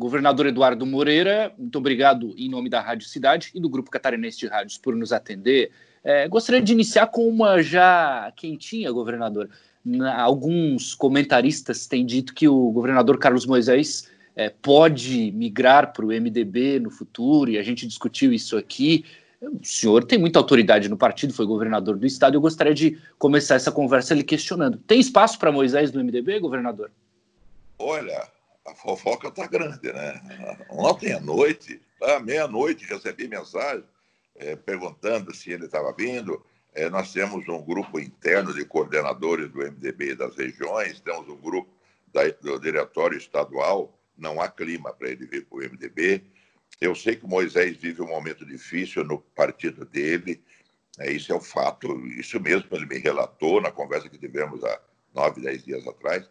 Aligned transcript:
Governador 0.00 0.46
Eduardo 0.46 0.86
Moreira, 0.86 1.52
muito 1.58 1.76
obrigado 1.76 2.34
em 2.34 2.48
nome 2.48 2.70
da 2.70 2.80
Rádio 2.80 3.06
Cidade 3.06 3.50
e 3.54 3.60
do 3.60 3.68
Grupo 3.68 3.90
Catarinense 3.90 4.38
de 4.38 4.46
Rádios 4.46 4.78
por 4.78 4.96
nos 4.96 5.12
atender. 5.12 5.70
É, 6.02 6.26
gostaria 6.26 6.62
de 6.62 6.72
iniciar 6.72 7.08
com 7.08 7.28
uma 7.28 7.62
já 7.62 8.32
quentinha, 8.34 8.90
governador. 8.90 9.50
Na, 9.84 10.18
alguns 10.18 10.94
comentaristas 10.94 11.86
têm 11.86 12.06
dito 12.06 12.32
que 12.32 12.48
o 12.48 12.70
governador 12.70 13.18
Carlos 13.18 13.44
Moisés 13.44 14.10
é, 14.34 14.48
pode 14.48 15.32
migrar 15.32 15.92
para 15.92 16.06
o 16.06 16.08
MDB 16.08 16.80
no 16.80 16.90
futuro, 16.90 17.50
e 17.50 17.58
a 17.58 17.62
gente 17.62 17.86
discutiu 17.86 18.32
isso 18.32 18.56
aqui. 18.56 19.04
O 19.42 19.62
senhor 19.62 20.04
tem 20.04 20.18
muita 20.18 20.38
autoridade 20.38 20.88
no 20.88 20.96
partido, 20.96 21.34
foi 21.34 21.44
governador 21.44 21.98
do 21.98 22.06
estado. 22.06 22.34
Eu 22.34 22.40
gostaria 22.40 22.72
de 22.72 22.98
começar 23.18 23.56
essa 23.56 23.70
conversa 23.70 24.14
lhe 24.14 24.24
questionando. 24.24 24.78
Tem 24.78 24.98
espaço 24.98 25.38
para 25.38 25.52
Moisés 25.52 25.92
no 25.92 26.02
MDB, 26.02 26.40
governador? 26.40 26.90
Olha, 27.78 28.26
a 28.66 28.74
fofoca 28.74 29.28
está 29.28 29.46
grande, 29.46 29.92
né? 29.92 30.20
Ontem 30.70 31.12
à 31.12 31.20
noite, 31.20 31.80
à 32.02 32.20
meia-noite, 32.20 32.84
recebi 32.84 33.26
mensagem 33.28 33.84
é, 34.36 34.56
perguntando 34.56 35.34
se 35.34 35.50
ele 35.50 35.66
estava 35.66 35.92
vindo. 35.92 36.44
É, 36.72 36.88
nós 36.88 37.12
temos 37.12 37.48
um 37.48 37.62
grupo 37.62 37.98
interno 37.98 38.54
de 38.54 38.64
coordenadores 38.64 39.50
do 39.50 39.58
MDB 39.58 40.14
das 40.14 40.36
regiões, 40.36 41.00
temos 41.00 41.28
um 41.28 41.36
grupo 41.36 41.70
da, 42.12 42.28
do 42.28 42.58
diretório 42.58 43.18
estadual. 43.18 43.98
Não 44.16 44.40
há 44.40 44.48
clima 44.48 44.92
para 44.92 45.08
ele 45.10 45.26
vir 45.26 45.46
para 45.46 45.58
o 45.58 45.62
MDB. 45.62 46.22
Eu 46.80 46.94
sei 46.94 47.16
que 47.16 47.26
Moisés 47.26 47.76
vive 47.76 48.02
um 48.02 48.08
momento 48.08 48.44
difícil 48.46 49.02
no 49.04 49.18
partido 49.18 49.84
dele. 49.84 50.42
É, 50.98 51.10
isso 51.10 51.32
é 51.32 51.34
o 51.34 51.40
fato. 51.40 52.06
Isso 52.08 52.38
mesmo 52.38 52.68
ele 52.72 52.86
me 52.86 52.98
relatou 52.98 53.60
na 53.60 53.70
conversa 53.70 54.08
que 54.08 54.18
tivemos 54.18 54.62
há 54.62 54.80
nove, 55.14 55.40
dez 55.40 55.64
dias 55.64 55.86
atrás. 55.86 56.28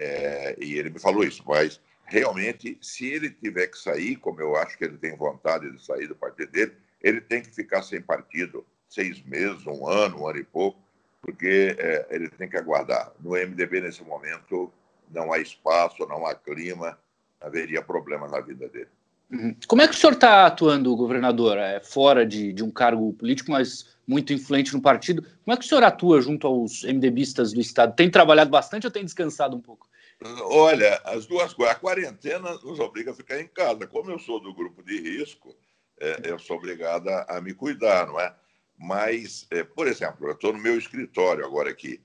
É, 0.00 0.56
e 0.60 0.78
ele 0.78 0.90
me 0.90 1.00
falou 1.00 1.24
isso, 1.24 1.42
mas 1.44 1.80
realmente, 2.04 2.78
se 2.80 3.06
ele 3.06 3.30
tiver 3.30 3.66
que 3.66 3.76
sair, 3.76 4.14
como 4.16 4.40
eu 4.40 4.54
acho 4.56 4.78
que 4.78 4.84
ele 4.84 4.96
tem 4.96 5.16
vontade 5.16 5.70
de 5.72 5.84
sair 5.84 6.06
do 6.06 6.14
partido 6.14 6.52
dele, 6.52 6.72
ele 7.02 7.20
tem 7.20 7.42
que 7.42 7.50
ficar 7.50 7.82
sem 7.82 8.00
partido 8.00 8.64
seis 8.88 9.20
meses, 9.24 9.66
um 9.66 9.88
ano, 9.88 10.22
um 10.22 10.28
ano 10.28 10.38
e 10.38 10.44
pouco, 10.44 10.80
porque 11.20 11.76
é, 11.76 12.06
ele 12.10 12.28
tem 12.28 12.48
que 12.48 12.56
aguardar. 12.56 13.12
No 13.20 13.30
MDB, 13.30 13.80
nesse 13.80 14.04
momento, 14.04 14.72
não 15.10 15.32
há 15.32 15.38
espaço, 15.38 16.06
não 16.06 16.24
há 16.24 16.34
clima, 16.34 16.96
haveria 17.40 17.82
problema 17.82 18.28
na 18.28 18.40
vida 18.40 18.68
dele. 18.68 18.88
Uhum. 19.30 19.54
Como 19.66 19.82
é 19.82 19.88
que 19.88 19.94
o 19.94 19.98
senhor 19.98 20.12
está 20.12 20.46
atuando, 20.46 20.94
governador? 20.96 21.58
É, 21.58 21.80
fora 21.80 22.24
de, 22.24 22.52
de 22.52 22.62
um 22.62 22.70
cargo 22.70 23.12
político, 23.12 23.50
mas 23.50 23.98
muito 24.06 24.32
influente 24.32 24.72
no 24.72 24.80
partido. 24.80 25.22
Como 25.22 25.54
é 25.54 25.56
que 25.56 25.64
o 25.64 25.68
senhor 25.68 25.82
atua 25.82 26.20
junto 26.22 26.46
aos 26.46 26.84
MDBistas 26.84 27.52
do 27.52 27.60
Estado? 27.60 27.94
Tem 27.94 28.10
trabalhado 28.10 28.48
bastante 28.48 28.86
ou 28.86 28.90
tem 28.90 29.04
descansado 29.04 29.56
um 29.56 29.60
pouco? 29.60 29.87
Olha, 30.22 31.00
as 31.04 31.26
duas 31.26 31.54
coisas. 31.54 31.76
A 31.76 31.78
quarentena 31.78 32.52
nos 32.54 32.80
obriga 32.80 33.12
a 33.12 33.14
ficar 33.14 33.40
em 33.40 33.46
casa. 33.46 33.86
Como 33.86 34.10
eu 34.10 34.18
sou 34.18 34.40
do 34.40 34.54
grupo 34.54 34.82
de 34.82 35.00
risco, 35.00 35.56
é, 36.00 36.22
eu 36.24 36.38
sou 36.38 36.56
obrigada 36.56 37.24
a 37.28 37.40
me 37.40 37.54
cuidar, 37.54 38.06
não 38.06 38.18
é? 38.18 38.34
Mas, 38.76 39.46
é, 39.50 39.62
por 39.62 39.86
exemplo, 39.86 40.26
eu 40.26 40.32
estou 40.32 40.52
no 40.52 40.58
meu 40.58 40.76
escritório 40.76 41.44
agora 41.44 41.70
aqui. 41.70 42.00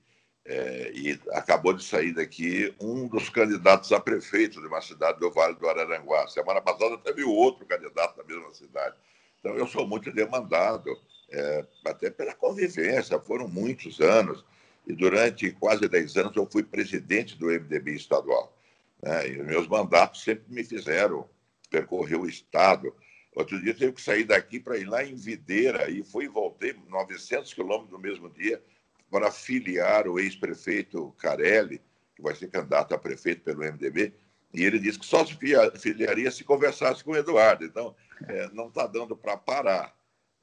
É, 0.46 0.92
e 0.94 1.18
acabou 1.32 1.72
de 1.72 1.82
sair 1.82 2.12
daqui 2.12 2.74
um 2.78 3.08
dos 3.08 3.30
candidatos 3.30 3.90
a 3.92 3.98
prefeito 3.98 4.60
de 4.60 4.66
uma 4.66 4.82
cidade 4.82 5.18
do 5.18 5.30
Vale 5.30 5.54
do 5.54 5.68
Araranguá. 5.68 6.28
Semana 6.28 6.60
passada 6.60 6.98
teve 6.98 7.24
outro 7.24 7.64
candidato 7.64 8.16
da 8.16 8.24
mesma 8.24 8.52
cidade. 8.52 8.94
Então, 9.40 9.56
eu 9.56 9.66
sou 9.66 9.86
muito 9.86 10.12
demandado, 10.12 10.90
é, 11.30 11.66
até 11.86 12.10
pela 12.10 12.34
convivência, 12.34 13.18
foram 13.18 13.48
muitos 13.48 14.00
anos, 14.00 14.44
e 14.86 14.92
durante 14.94 15.50
quase 15.52 15.88
10 15.88 16.16
anos 16.16 16.36
eu 16.36 16.46
fui 16.46 16.62
presidente 16.62 17.36
do 17.36 17.46
MDB 17.46 17.94
estadual. 17.94 18.56
Né? 19.02 19.28
E 19.28 19.42
meus 19.42 19.66
mandatos 19.66 20.22
sempre 20.22 20.44
me 20.48 20.64
fizeram 20.64 21.28
percorrer 21.70 22.18
o 22.18 22.28
Estado. 22.28 22.94
Outro 23.34 23.60
dia 23.60 23.74
tive 23.74 23.92
que 23.92 24.02
sair 24.02 24.24
daqui 24.24 24.60
para 24.60 24.78
ir 24.78 24.84
lá 24.84 25.04
em 25.04 25.14
Videira, 25.14 25.90
e 25.90 26.02
fui 26.02 26.26
e 26.26 26.28
voltei 26.28 26.74
900 26.88 27.52
quilômetros 27.52 27.90
no 27.90 27.98
mesmo 27.98 28.30
dia, 28.30 28.62
para 29.10 29.30
filiar 29.30 30.06
o 30.08 30.18
ex-prefeito 30.18 31.12
Carelli, 31.18 31.80
que 32.14 32.22
vai 32.22 32.34
ser 32.34 32.48
candidato 32.48 32.94
a 32.94 32.98
prefeito 32.98 33.42
pelo 33.42 33.60
MDB, 33.60 34.12
e 34.52 34.64
ele 34.64 34.78
disse 34.78 34.98
que 35.00 35.06
só 35.06 35.26
se 35.26 35.36
filiaria 35.78 36.30
se 36.30 36.44
conversasse 36.44 37.02
com 37.02 37.10
o 37.10 37.16
Eduardo. 37.16 37.64
Então, 37.64 37.94
é, 38.28 38.48
não 38.52 38.68
está 38.68 38.86
dando 38.86 39.16
para 39.16 39.36
parar. 39.36 39.92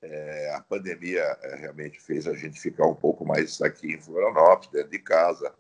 É, 0.02 0.54
a 0.56 0.62
pandemia 0.62 1.22
é, 1.42 1.56
realmente 1.56 2.00
fez 2.00 2.28
a 2.28 2.34
gente 2.34 2.60
ficar 2.60 2.88
um 2.88 2.96
pouco 2.96 3.26
mais 3.26 3.62
aqui 3.62 3.94
em 3.94 4.02
Florianópolis, 4.02 4.72
dentro 4.72 4.90
de 4.90 5.00
casa, 5.00 5.54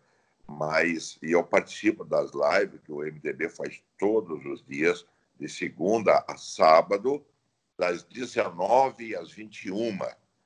mas 0.47 1.19
e 1.21 1.31
eu 1.31 1.43
participo 1.43 2.03
das 2.03 2.31
lives 2.31 2.81
que 2.83 2.91
o 2.91 3.01
MDB 3.01 3.49
faz 3.49 3.83
todos 3.97 4.43
os 4.45 4.65
dias, 4.65 5.05
de 5.39 5.47
segunda 5.47 6.23
a 6.27 6.37
sábado, 6.37 7.23
das 7.77 8.03
19 8.03 9.15
às 9.15 9.31
21 9.31 9.97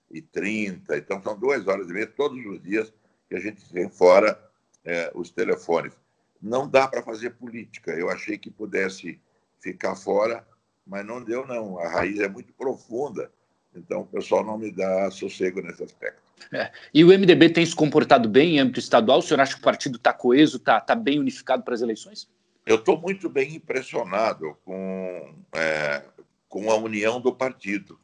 e 0.09 0.21
30. 0.21 0.97
Então, 0.97 1.21
são 1.21 1.37
duas 1.37 1.67
horas 1.67 1.89
e 1.89 1.93
meia 1.93 2.07
todos 2.07 2.45
os 2.45 2.61
dias 2.61 2.93
que 3.27 3.35
a 3.35 3.39
gente 3.39 3.67
tem 3.73 3.89
fora 3.89 4.39
é, 4.85 5.11
os 5.13 5.31
telefones. 5.31 5.93
Não 6.41 6.67
dá 6.67 6.87
para 6.87 7.01
fazer 7.01 7.31
política. 7.31 7.91
Eu 7.91 8.09
achei 8.09 8.37
que 8.37 8.51
pudesse 8.51 9.19
ficar 9.59 9.95
fora, 9.95 10.47
mas 10.85 11.05
não 11.05 11.21
deu, 11.21 11.45
não. 11.45 11.79
A 11.79 11.89
raiz 11.89 12.19
é 12.19 12.29
muito 12.29 12.53
profunda. 12.53 13.31
Então, 13.75 14.01
o 14.01 14.05
pessoal 14.05 14.43
não 14.43 14.57
me 14.57 14.71
dá 14.71 15.09
sossego 15.11 15.61
nesse 15.61 15.83
aspecto. 15.83 16.21
É. 16.51 16.71
E 16.93 17.03
o 17.03 17.07
MDB 17.07 17.49
tem 17.49 17.65
se 17.65 17.75
comportado 17.75 18.29
bem 18.29 18.55
em 18.55 18.59
âmbito 18.59 18.79
estadual? 18.79 19.19
O 19.19 19.21
senhor 19.21 19.41
acha 19.41 19.53
que 19.53 19.59
o 19.59 19.63
partido 19.63 19.97
está 19.97 20.13
coeso, 20.13 20.57
está 20.57 20.79
tá 20.79 20.95
bem 20.95 21.19
unificado 21.19 21.63
para 21.63 21.73
as 21.73 21.81
eleições? 21.81 22.29
Eu 22.65 22.77
estou 22.77 22.99
muito 22.99 23.29
bem 23.29 23.55
impressionado 23.55 24.57
com, 24.65 25.35
é, 25.53 26.03
com 26.49 26.71
a 26.71 26.75
união 26.75 27.21
do 27.21 27.33
partido. 27.33 27.99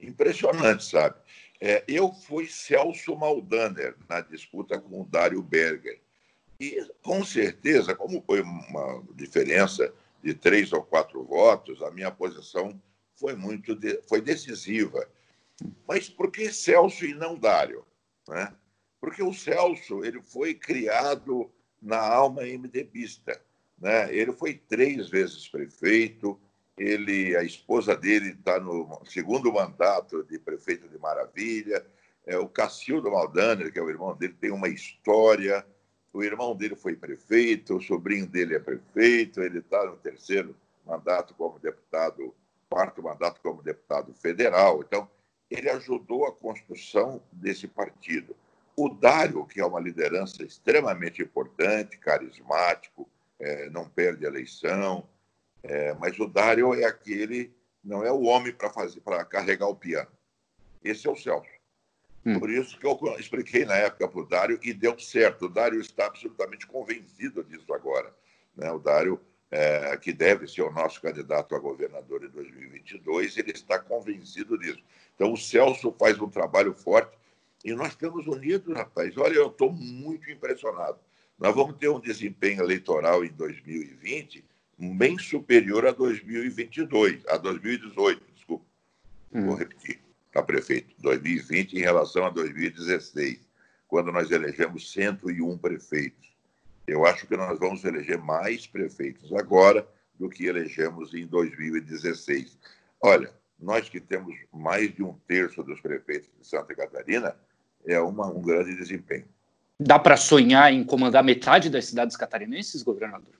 Impressionante, 0.00 0.84
sabe? 0.84 1.16
É, 1.60 1.82
eu 1.88 2.12
fui 2.12 2.46
Celso 2.46 3.16
Maldaner 3.16 3.94
na 4.08 4.20
disputa 4.20 4.78
com 4.78 5.00
o 5.00 5.04
Dário 5.04 5.42
Berger. 5.42 6.00
E, 6.60 6.86
com 7.02 7.24
certeza, 7.24 7.94
como 7.94 8.22
foi 8.26 8.42
uma 8.42 9.02
diferença 9.14 9.92
de 10.22 10.34
três 10.34 10.72
ou 10.72 10.82
quatro 10.82 11.22
votos, 11.24 11.82
a 11.82 11.90
minha 11.90 12.10
posição 12.10 12.78
foi 13.16 13.34
muito 13.34 13.74
de, 13.74 14.00
foi 14.08 14.20
decisiva. 14.20 15.08
Mas 15.86 16.08
por 16.08 16.30
que 16.30 16.52
Celso 16.52 17.04
e 17.04 17.14
não 17.14 17.38
Dário? 17.38 17.84
Né? 18.28 18.52
Porque 19.00 19.22
o 19.22 19.32
Celso 19.32 20.04
ele 20.04 20.20
foi 20.22 20.54
criado 20.54 21.50
na 21.80 21.98
alma 21.98 22.42
MDBista. 22.42 23.40
Né? 23.78 24.14
Ele 24.14 24.32
foi 24.32 24.54
três 24.54 25.08
vezes 25.08 25.48
prefeito, 25.48 26.40
ele, 26.76 27.36
a 27.36 27.42
esposa 27.42 27.96
dele 27.96 28.30
está 28.30 28.58
no 28.58 29.00
segundo 29.04 29.52
mandato 29.52 30.24
de 30.24 30.38
prefeito 30.38 30.88
de 30.88 30.98
Maravilha. 30.98 31.84
É, 32.26 32.36
o 32.38 32.48
Cacildo 32.48 33.10
Maldaner, 33.10 33.72
que 33.72 33.78
é 33.78 33.82
o 33.82 33.90
irmão 33.90 34.16
dele, 34.16 34.34
tem 34.40 34.50
uma 34.50 34.68
história. 34.68 35.64
O 36.12 36.22
irmão 36.22 36.56
dele 36.56 36.74
foi 36.74 36.96
prefeito, 36.96 37.76
o 37.76 37.82
sobrinho 37.82 38.26
dele 38.26 38.54
é 38.54 38.58
prefeito, 38.58 39.40
ele 39.40 39.58
está 39.58 39.84
no 39.84 39.96
terceiro 39.96 40.56
mandato 40.86 41.34
como 41.34 41.58
deputado, 41.58 42.34
quarto 42.74 43.00
mandato 43.00 43.40
como 43.40 43.62
deputado 43.62 44.12
federal. 44.14 44.82
Então, 44.82 45.08
ele 45.48 45.70
ajudou 45.70 46.26
a 46.26 46.32
construção 46.32 47.22
desse 47.30 47.68
partido. 47.68 48.34
O 48.76 48.88
Dário, 48.88 49.46
que 49.46 49.60
é 49.60 49.64
uma 49.64 49.78
liderança 49.78 50.42
extremamente 50.42 51.22
importante, 51.22 51.96
carismático, 51.96 53.08
é, 53.38 53.70
não 53.70 53.88
perde 53.88 54.24
eleição, 54.24 55.08
é, 55.62 55.94
mas 55.94 56.18
o 56.18 56.26
Dário 56.26 56.74
é 56.74 56.84
aquele, 56.84 57.54
não 57.82 58.04
é 58.04 58.10
o 58.10 58.22
homem 58.22 58.52
para 58.52 58.68
fazer, 58.70 59.00
para 59.02 59.24
carregar 59.24 59.68
o 59.68 59.76
piano. 59.76 60.10
Esse 60.82 61.06
é 61.06 61.10
o 61.10 61.16
Celso. 61.16 61.48
Hum. 62.26 62.40
Por 62.40 62.50
isso 62.50 62.76
que 62.76 62.86
eu 62.86 62.98
expliquei 63.20 63.64
na 63.64 63.76
época 63.76 64.08
para 64.08 64.20
o 64.20 64.26
Dário 64.26 64.58
e 64.64 64.72
deu 64.72 64.98
certo. 64.98 65.46
O 65.46 65.48
Dário 65.48 65.80
está 65.80 66.06
absolutamente 66.06 66.66
convencido 66.66 67.44
disso 67.44 67.72
agora. 67.72 68.12
Né? 68.56 68.68
O 68.72 68.80
Dário, 68.80 69.20
é, 69.54 69.96
que 69.96 70.12
deve 70.12 70.48
ser 70.48 70.62
o 70.62 70.72
nosso 70.72 71.00
candidato 71.00 71.54
a 71.54 71.60
governador 71.60 72.24
em 72.24 72.28
2022, 72.28 73.38
ele 73.38 73.52
está 73.52 73.78
convencido 73.78 74.58
disso. 74.58 74.82
Então, 75.14 75.32
o 75.32 75.36
Celso 75.36 75.94
faz 75.96 76.20
um 76.20 76.28
trabalho 76.28 76.74
forte 76.74 77.16
e 77.64 77.72
nós 77.72 77.90
estamos 77.90 78.26
unidos, 78.26 78.76
rapaz. 78.76 79.16
Olha, 79.16 79.34
eu 79.34 79.46
estou 79.46 79.72
muito 79.72 80.28
impressionado. 80.28 80.98
Nós 81.38 81.54
vamos 81.54 81.76
ter 81.76 81.88
um 81.88 82.00
desempenho 82.00 82.62
eleitoral 82.62 83.24
em 83.24 83.28
2020 83.28 84.44
bem 84.76 85.16
superior 85.18 85.86
a 85.86 85.92
2022, 85.92 87.24
a 87.28 87.36
2018, 87.36 88.22
desculpa. 88.34 88.64
Hum. 89.32 89.46
Vou 89.46 89.54
repetir, 89.54 90.00
tá, 90.32 90.42
prefeito? 90.42 90.92
2020 90.98 91.74
em 91.74 91.80
relação 91.80 92.24
a 92.26 92.30
2016, 92.30 93.38
quando 93.86 94.10
nós 94.10 94.32
elegemos 94.32 94.90
101 94.90 95.56
prefeitos. 95.58 96.33
Eu 96.86 97.06
acho 97.06 97.26
que 97.26 97.36
nós 97.36 97.58
vamos 97.58 97.84
eleger 97.84 98.18
mais 98.18 98.66
prefeitos 98.66 99.32
agora 99.32 99.86
do 100.18 100.28
que 100.28 100.46
elegemos 100.46 101.14
em 101.14 101.26
2016. 101.26 102.58
Olha, 103.00 103.32
nós 103.58 103.88
que 103.88 104.00
temos 104.00 104.34
mais 104.52 104.94
de 104.94 105.02
um 105.02 105.14
terço 105.26 105.62
dos 105.62 105.80
prefeitos 105.80 106.30
de 106.38 106.46
Santa 106.46 106.74
Catarina, 106.74 107.36
é 107.86 107.98
uma, 108.00 108.26
um 108.26 108.40
grande 108.40 108.76
desempenho. 108.76 109.26
Dá 109.80 109.98
para 109.98 110.16
sonhar 110.16 110.72
em 110.72 110.84
comandar 110.84 111.24
metade 111.24 111.68
das 111.68 111.86
cidades 111.86 112.16
catarinenses, 112.16 112.82
governador? 112.82 113.34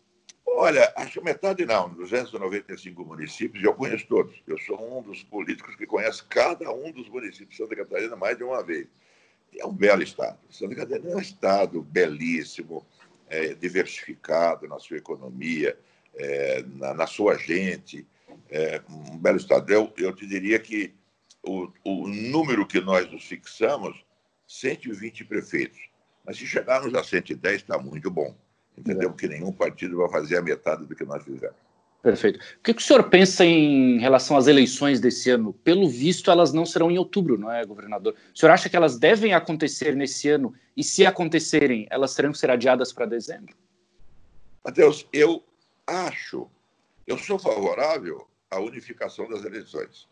Olha, 0.46 0.92
acho 0.96 1.22
metade 1.22 1.64
não, 1.66 1.88
295 1.90 3.04
municípios, 3.04 3.62
eu 3.62 3.74
conheço 3.74 4.06
todos. 4.06 4.34
Eu 4.46 4.58
sou 4.58 4.98
um 4.98 5.02
dos 5.02 5.22
políticos 5.22 5.74
que 5.76 5.86
conhece 5.86 6.22
cada 6.24 6.72
um 6.72 6.92
dos 6.92 7.08
municípios 7.08 7.50
de 7.50 7.56
Santa 7.56 7.76
Catarina 7.76 8.16
mais 8.16 8.36
de 8.36 8.44
uma 8.44 8.62
vez. 8.62 8.86
É 9.56 9.66
um 9.66 9.72
belo 9.72 10.02
estado. 10.02 10.38
Santa 10.50 10.74
Catarina 10.74 11.10
é 11.10 11.16
um 11.16 11.20
estado 11.20 11.82
belíssimo, 11.82 12.86
é, 13.34 13.54
diversificado 13.54 14.68
na 14.68 14.78
sua 14.78 14.96
economia, 14.96 15.76
é, 16.14 16.62
na, 16.76 16.94
na, 16.94 17.06
sua 17.06 17.36
gente. 17.36 18.06
É, 18.48 18.80
um 18.88 19.18
belo 19.18 19.36
estado. 19.36 19.70
Eu, 19.72 19.92
eu 19.96 20.14
te 20.14 20.26
diria 20.26 20.58
que 20.58 20.94
o, 21.42 21.68
o 21.84 22.08
número 22.08 22.66
que 22.66 22.80
nós 22.80 23.10
nos 23.10 23.24
fixamos, 23.24 24.04
120 24.46 25.24
prefeitos. 25.24 25.80
Mas 26.24 26.38
se 26.38 26.46
chegarmos 26.46 26.94
a 26.94 27.02
110, 27.02 27.56
está 27.56 27.76
muito 27.76 28.10
bom. 28.10 28.34
Entendemos 28.76 29.16
que 29.16 29.28
nenhum 29.28 29.52
partido 29.52 29.96
vai 29.98 30.08
fazer 30.08 30.36
a 30.36 30.42
metade 30.42 30.86
do 30.86 30.94
que 30.94 31.04
nós 31.04 31.22
fizemos. 31.22 31.63
Perfeito. 32.04 32.38
O 32.38 32.62
que, 32.62 32.72
o 32.72 32.80
senhor 32.80 33.04
pensa 33.04 33.46
em 33.46 33.98
relação 33.98 34.36
às 34.36 34.46
eleições 34.46 35.00
desse 35.00 35.30
ano? 35.30 35.54
Pelo 35.54 35.88
visto, 35.88 36.30
elas 36.30 36.52
não 36.52 36.66
serão 36.66 36.90
em 36.90 36.98
outubro, 36.98 37.38
não 37.38 37.50
é, 37.50 37.64
governador? 37.64 38.14
O 38.34 38.38
senhor 38.38 38.52
acha 38.52 38.68
que 38.68 38.76
elas 38.76 38.98
devem 38.98 39.32
acontecer 39.32 39.96
nesse 39.96 40.28
ano? 40.28 40.54
E 40.76 40.84
se 40.84 41.06
acontecerem, 41.06 41.86
elas 41.88 42.14
terão 42.14 42.30
que 42.30 42.36
ser 42.36 42.50
adiadas 42.50 42.92
para 42.92 43.06
dezembro? 43.06 43.56
Matheus, 44.62 45.08
eu 45.14 45.42
acho, 45.86 46.46
eu 47.06 47.16
sou 47.16 47.38
favorável 47.38 48.28
à 48.50 48.60
unificação 48.60 49.26
das 49.26 49.42
eleições. 49.42 50.06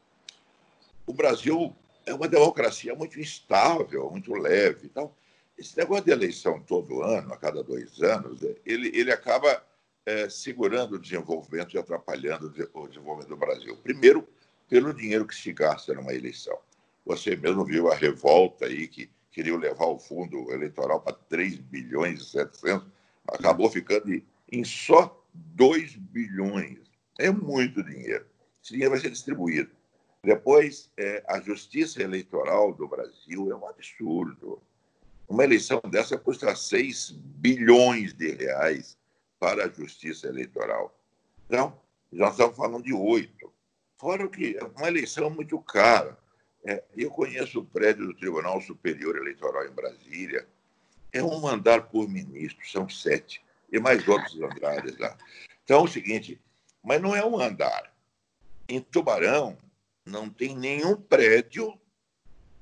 O 1.06 1.12
Brasil 1.12 1.76
é 2.06 2.14
uma 2.14 2.26
democracia 2.26 2.94
muito 2.94 3.20
instável, 3.20 4.10
muito 4.10 4.32
leve. 4.32 4.86
Então, 4.86 5.12
esse 5.58 5.76
negócio 5.76 6.06
de 6.06 6.10
eleição 6.10 6.58
todo 6.62 7.02
ano, 7.02 7.34
a 7.34 7.36
cada 7.36 7.62
dois 7.62 8.00
anos, 8.00 8.40
ele, 8.64 8.90
ele 8.94 9.12
acaba 9.12 9.62
é, 10.04 10.28
segurando 10.28 10.94
o 10.94 10.98
desenvolvimento 10.98 11.74
e 11.74 11.78
atrapalhando 11.78 12.52
o 12.74 12.88
desenvolvimento 12.88 13.28
do 13.28 13.36
Brasil. 13.36 13.76
Primeiro, 13.76 14.26
pelo 14.68 14.92
dinheiro 14.92 15.26
que 15.26 15.34
se 15.34 15.52
gasta 15.52 15.94
numa 15.94 16.14
eleição. 16.14 16.58
Você 17.04 17.36
mesmo 17.36 17.64
viu 17.64 17.90
a 17.90 17.94
revolta 17.94 18.66
aí 18.66 18.86
que 18.88 19.10
queriam 19.30 19.56
levar 19.56 19.86
o 19.86 19.98
fundo 19.98 20.52
eleitoral 20.52 21.00
para 21.00 21.14
3 21.28 21.56
bilhões 21.56 22.20
e 22.20 22.24
700, 22.24 22.86
acabou 23.28 23.70
ficando 23.70 24.22
em 24.50 24.64
só 24.64 25.24
2 25.34 25.96
bilhões. 25.96 26.78
É 27.18 27.30
muito 27.30 27.82
dinheiro. 27.82 28.26
Esse 28.62 28.72
dinheiro 28.72 28.92
vai 28.92 29.00
ser 29.00 29.10
distribuído. 29.10 29.70
Depois, 30.22 30.90
é, 30.96 31.24
a 31.26 31.40
justiça 31.40 32.02
eleitoral 32.02 32.72
do 32.72 32.86
Brasil 32.86 33.50
é 33.50 33.56
um 33.56 33.66
absurdo. 33.66 34.62
Uma 35.28 35.44
eleição 35.44 35.80
dessa 35.90 36.16
custa 36.16 36.54
6 36.54 37.10
bilhões 37.10 38.12
de 38.12 38.32
reais 38.32 38.96
para 39.42 39.64
a 39.64 39.68
justiça 39.68 40.28
eleitoral. 40.28 40.96
Então, 41.46 41.76
já 42.12 42.28
estamos 42.28 42.56
falando 42.56 42.84
de 42.84 42.92
oito. 42.92 43.52
Fora 43.98 44.28
que 44.28 44.56
é 44.56 44.62
uma 44.62 44.86
eleição 44.86 45.28
muito 45.30 45.58
cara. 45.58 46.16
É, 46.64 46.84
eu 46.96 47.10
conheço 47.10 47.58
o 47.58 47.64
prédio 47.64 48.06
do 48.06 48.14
Tribunal 48.14 48.60
Superior 48.60 49.16
Eleitoral 49.16 49.66
em 49.66 49.72
Brasília. 49.72 50.46
É 51.12 51.20
um 51.20 51.44
andar 51.48 51.88
por 51.88 52.08
ministro, 52.08 52.64
são 52.70 52.88
sete, 52.88 53.44
e 53.72 53.80
mais 53.80 54.06
outros 54.06 54.40
andares 54.40 54.96
lá. 54.96 55.18
Então 55.64 55.80
é 55.80 55.82
o 55.82 55.88
seguinte, 55.88 56.40
mas 56.80 57.02
não 57.02 57.16
é 57.16 57.24
um 57.26 57.36
andar. 57.40 57.92
Em 58.68 58.80
Tubarão, 58.80 59.58
não 60.06 60.30
tem 60.30 60.56
nenhum 60.56 60.94
prédio 60.94 61.76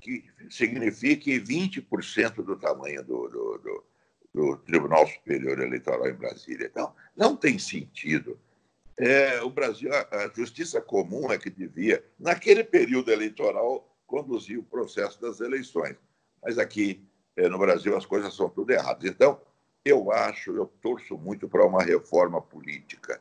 que 0.00 0.24
signifique 0.48 1.38
20% 1.38 2.36
do 2.36 2.56
tamanho 2.56 3.04
do, 3.04 3.28
do, 3.28 3.58
do, 3.58 3.84
do, 4.32 4.56
Tribunal 4.58 5.06
Superior 5.06 5.58
Eleitoral 5.60 6.08
em 6.08 6.14
Brasília. 6.14 6.66
Então, 6.66 6.94
não 7.16 7.36
tem 7.36 7.58
sentido. 7.58 8.38
É, 8.98 9.40
o 9.42 9.50
Brasil, 9.50 9.90
a, 9.92 10.24
a 10.24 10.28
justiça 10.28 10.80
comum 10.80 11.32
é 11.32 11.38
que 11.38 11.50
devia, 11.50 12.04
naquele 12.18 12.62
período 12.62 13.10
eleitoral, 13.10 13.88
conduzir 14.06 14.58
o 14.58 14.64
processo 14.64 15.20
das 15.20 15.40
eleições. 15.40 15.96
Mas 16.42 16.58
aqui 16.58 17.02
é, 17.36 17.48
no 17.48 17.58
Brasil 17.58 17.96
as 17.96 18.04
coisas 18.04 18.34
são 18.34 18.48
tudo 18.48 18.70
erradas. 18.72 19.04
Então, 19.04 19.40
eu 19.84 20.12
acho, 20.12 20.54
eu 20.54 20.66
torço 20.82 21.16
muito 21.16 21.48
para 21.48 21.64
uma 21.64 21.82
reforma 21.82 22.40
política, 22.40 23.20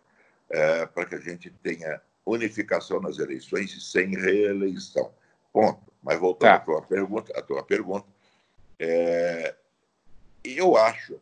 é, 0.50 0.86
para 0.86 1.06
que 1.06 1.16
a 1.16 1.20
gente 1.20 1.50
tenha 1.64 2.02
unificação 2.26 3.00
nas 3.00 3.18
eleições 3.18 3.72
e 3.74 3.82
sem 3.82 4.10
reeleição. 4.10 5.12
Ponto. 5.54 5.90
Mas 6.02 6.20
voltando 6.20 6.50
tá. 6.50 6.56
à 6.56 6.60
tua 6.60 6.82
pergunta, 6.82 7.38
à 7.38 7.42
tua 7.42 7.64
pergunta 7.64 8.08
é, 8.80 9.56
eu 10.44 10.78
acho 10.78 11.20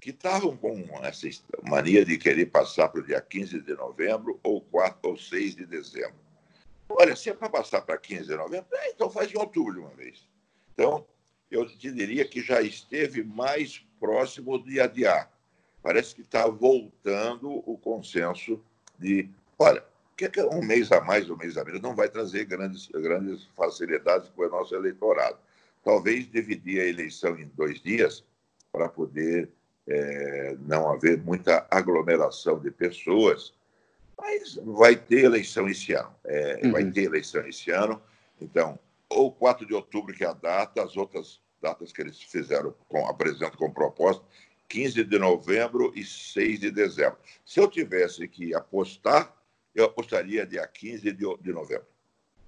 que 0.00 0.10
estavam 0.10 0.56
com 0.56 0.84
essa 1.02 1.28
mania 1.62 2.04
de 2.04 2.16
querer 2.16 2.46
passar 2.46 2.88
para 2.88 3.00
o 3.00 3.04
dia 3.04 3.20
15 3.20 3.60
de 3.60 3.74
novembro 3.74 4.38
ou 4.42 4.60
4 4.60 4.98
ou 5.02 5.16
6 5.16 5.56
de 5.56 5.66
dezembro. 5.66 6.14
Olha, 6.88 7.16
se 7.16 7.30
é 7.30 7.34
para 7.34 7.48
passar 7.48 7.82
para 7.82 7.98
15 7.98 8.26
de 8.26 8.36
novembro, 8.36 8.68
é, 8.72 8.90
então 8.90 9.10
faz 9.10 9.32
em 9.32 9.38
outubro 9.38 9.74
de 9.74 9.80
uma 9.80 9.90
vez. 9.90 10.28
Então, 10.72 11.04
eu 11.50 11.66
te 11.66 11.90
diria 11.90 12.24
que 12.24 12.40
já 12.40 12.60
esteve 12.60 13.24
mais 13.24 13.84
próximo 13.98 14.62
de 14.62 14.80
adiar. 14.80 15.30
Parece 15.82 16.14
que 16.14 16.20
está 16.20 16.46
voltando 16.46 17.62
o 17.68 17.78
consenso 17.78 18.62
de, 18.98 19.28
olha, 19.58 19.84
que 20.16 20.30
um 20.40 20.62
mês 20.62 20.90
a 20.92 21.00
mais, 21.00 21.28
um 21.28 21.36
mês 21.36 21.56
a 21.56 21.64
menos, 21.64 21.80
não 21.80 21.94
vai 21.94 22.08
trazer 22.08 22.44
grandes, 22.44 22.88
grandes 22.88 23.44
facilidades 23.56 24.28
para 24.30 24.46
o 24.46 24.50
nosso 24.50 24.74
eleitorado. 24.74 25.38
Talvez 25.86 26.28
dividir 26.28 26.80
a 26.80 26.84
eleição 26.84 27.38
em 27.38 27.46
dois 27.54 27.80
dias 27.80 28.24
para 28.72 28.88
poder 28.88 29.48
é, 29.86 30.56
não 30.62 30.90
haver 30.90 31.16
muita 31.22 31.64
aglomeração 31.70 32.58
de 32.58 32.72
pessoas, 32.72 33.54
mas 34.18 34.56
vai 34.64 34.96
ter 34.96 35.26
eleição 35.26 35.68
esse 35.68 35.92
ano. 35.92 36.12
É, 36.24 36.60
uhum. 36.64 36.72
Vai 36.72 36.90
ter 36.90 37.04
eleição 37.04 37.46
esse 37.46 37.70
ano, 37.70 38.02
então, 38.40 38.76
ou 39.08 39.30
4 39.30 39.64
de 39.64 39.74
outubro, 39.74 40.12
que 40.12 40.24
é 40.24 40.26
a 40.26 40.32
data, 40.32 40.82
as 40.82 40.96
outras 40.96 41.40
datas 41.62 41.92
que 41.92 42.02
eles 42.02 42.20
fizeram, 42.20 42.74
com, 42.88 43.06
apresentam 43.06 43.56
com 43.56 43.70
proposta, 43.70 44.24
15 44.68 45.04
de 45.04 45.18
novembro 45.20 45.92
e 45.94 46.04
6 46.04 46.58
de 46.58 46.72
dezembro. 46.72 47.16
Se 47.44 47.60
eu 47.60 47.68
tivesse 47.68 48.26
que 48.26 48.52
apostar, 48.56 49.32
eu 49.72 49.84
apostaria 49.84 50.44
dia 50.44 50.66
15 50.66 51.12
de, 51.12 51.36
de 51.40 51.52
novembro. 51.52 51.86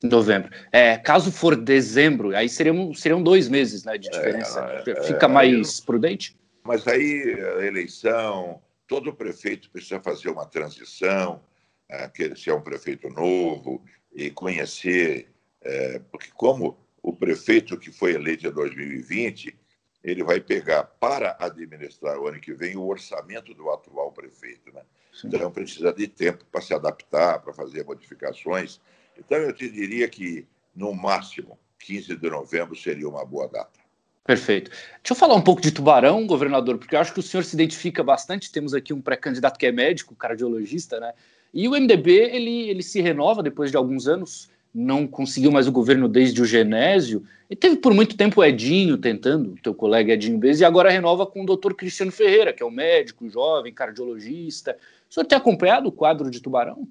Novembro. 0.03 0.51
É, 0.71 0.97
caso 0.97 1.33
for 1.33 1.57
dezembro, 1.57 2.37
aí 2.37 2.49
seriam, 2.49 2.95
seriam 2.95 3.23
dois 3.23 3.49
meses 3.49 3.85
né, 3.85 3.99
de 3.99 4.09
é, 4.09 4.11
diferença. 4.11 4.61
É, 4.87 5.03
Fica 5.03 5.27
é, 5.27 5.29
mais 5.29 5.81
prudente? 5.81 6.37
Mas 6.63 6.87
aí 6.87 7.37
a 7.59 7.67
eleição, 7.67 8.61
todo 8.87 9.13
prefeito 9.13 9.71
precisa 9.71 10.01
fazer 10.01 10.29
uma 10.29 10.47
transição, 10.47 11.41
é, 11.89 12.11
se 12.37 12.51
é 12.51 12.55
um 12.55 12.61
prefeito 12.61 13.09
novo, 13.09 13.83
e 14.13 14.31
conhecer, 14.31 15.29
é, 15.63 16.01
porque 16.11 16.29
como 16.35 16.79
o 17.03 17.13
prefeito 17.13 17.79
que 17.79 17.91
foi 17.91 18.15
eleito 18.15 18.47
em 18.47 18.51
2020, 18.51 19.57
ele 20.03 20.23
vai 20.23 20.41
pegar 20.41 20.85
para 20.85 21.37
administrar 21.41 22.19
o 22.19 22.29
ano 22.29 22.41
que 22.41 22.53
vem 22.53 22.77
o 22.77 22.87
orçamento 22.87 23.53
do 23.55 23.71
atual 23.71 24.13
prefeito. 24.13 24.73
Né? 24.73 24.83
Então, 25.25 25.51
precisa 25.51 25.93
de 25.93 26.07
tempo 26.07 26.45
para 26.51 26.61
se 26.61 26.73
adaptar, 26.73 27.41
para 27.41 27.53
fazer 27.53 27.85
modificações. 27.85 28.81
Então, 29.19 29.39
eu 29.39 29.53
te 29.53 29.69
diria 29.69 30.09
que, 30.09 30.47
no 30.75 30.95
máximo, 30.95 31.59
15 31.81 32.17
de 32.17 32.31
novembro 32.31 32.77
seria 32.77 33.09
uma 33.09 33.25
boa 33.25 33.49
data. 33.49 33.79
Perfeito. 34.25 34.71
Deixa 34.71 35.13
eu 35.13 35.17
falar 35.17 35.35
um 35.35 35.41
pouco 35.41 35.63
de 35.63 35.73
Tubarão, 35.73 36.27
governador, 36.27 36.77
porque 36.77 36.95
eu 36.95 37.01
acho 37.01 37.15
que 37.15 37.21
o 37.21 37.23
senhor 37.23 37.43
se 37.43 37.57
identifica 37.57 38.03
bastante. 38.03 38.53
Temos 38.53 38.75
aqui 38.75 38.93
um 38.93 39.01
pré-candidato 39.01 39.59
que 39.59 39.65
é 39.65 39.73
médico, 39.73 40.15
cardiologista, 40.15 41.01
né? 41.01 41.15
E 41.53 41.67
o 41.67 41.71
MDB, 41.73 42.11
ele, 42.11 42.69
ele 42.69 42.83
se 42.83 43.01
renova 43.01 43.43
depois 43.43 43.71
de 43.71 43.77
alguns 43.79 44.07
anos, 44.07 44.51
não 44.75 45.07
conseguiu 45.07 45.51
mais 45.51 45.67
o 45.67 45.73
governo 45.73 46.07
desde 46.09 46.43
o 46.43 46.45
Genésio, 46.45 47.25
e 47.49 47.57
teve 47.57 47.77
por 47.77 47.95
muito 47.95 48.19
tempo 48.19 48.43
o 48.43 48.45
Edinho 48.45 48.99
tentando, 48.99 49.57
teu 49.63 49.73
colega 49.73 50.13
Edinho 50.13 50.37
Bez, 50.37 50.61
e 50.61 50.65
agora 50.67 50.91
renova 50.91 51.25
com 51.25 51.43
o 51.43 51.47
doutor 51.47 51.75
Cristiano 51.75 52.13
Ferreira, 52.13 52.53
que 52.53 52.63
é 52.63 52.67
um 52.67 52.71
médico, 52.71 53.27
jovem, 53.31 53.73
cardiologista. 53.73 54.77
O 55.09 55.15
senhor 55.15 55.25
tem 55.25 55.39
acompanhado 55.39 55.89
o 55.89 55.93
quadro 55.93 56.31
de 56.31 56.41
Tubarão? 56.41 56.87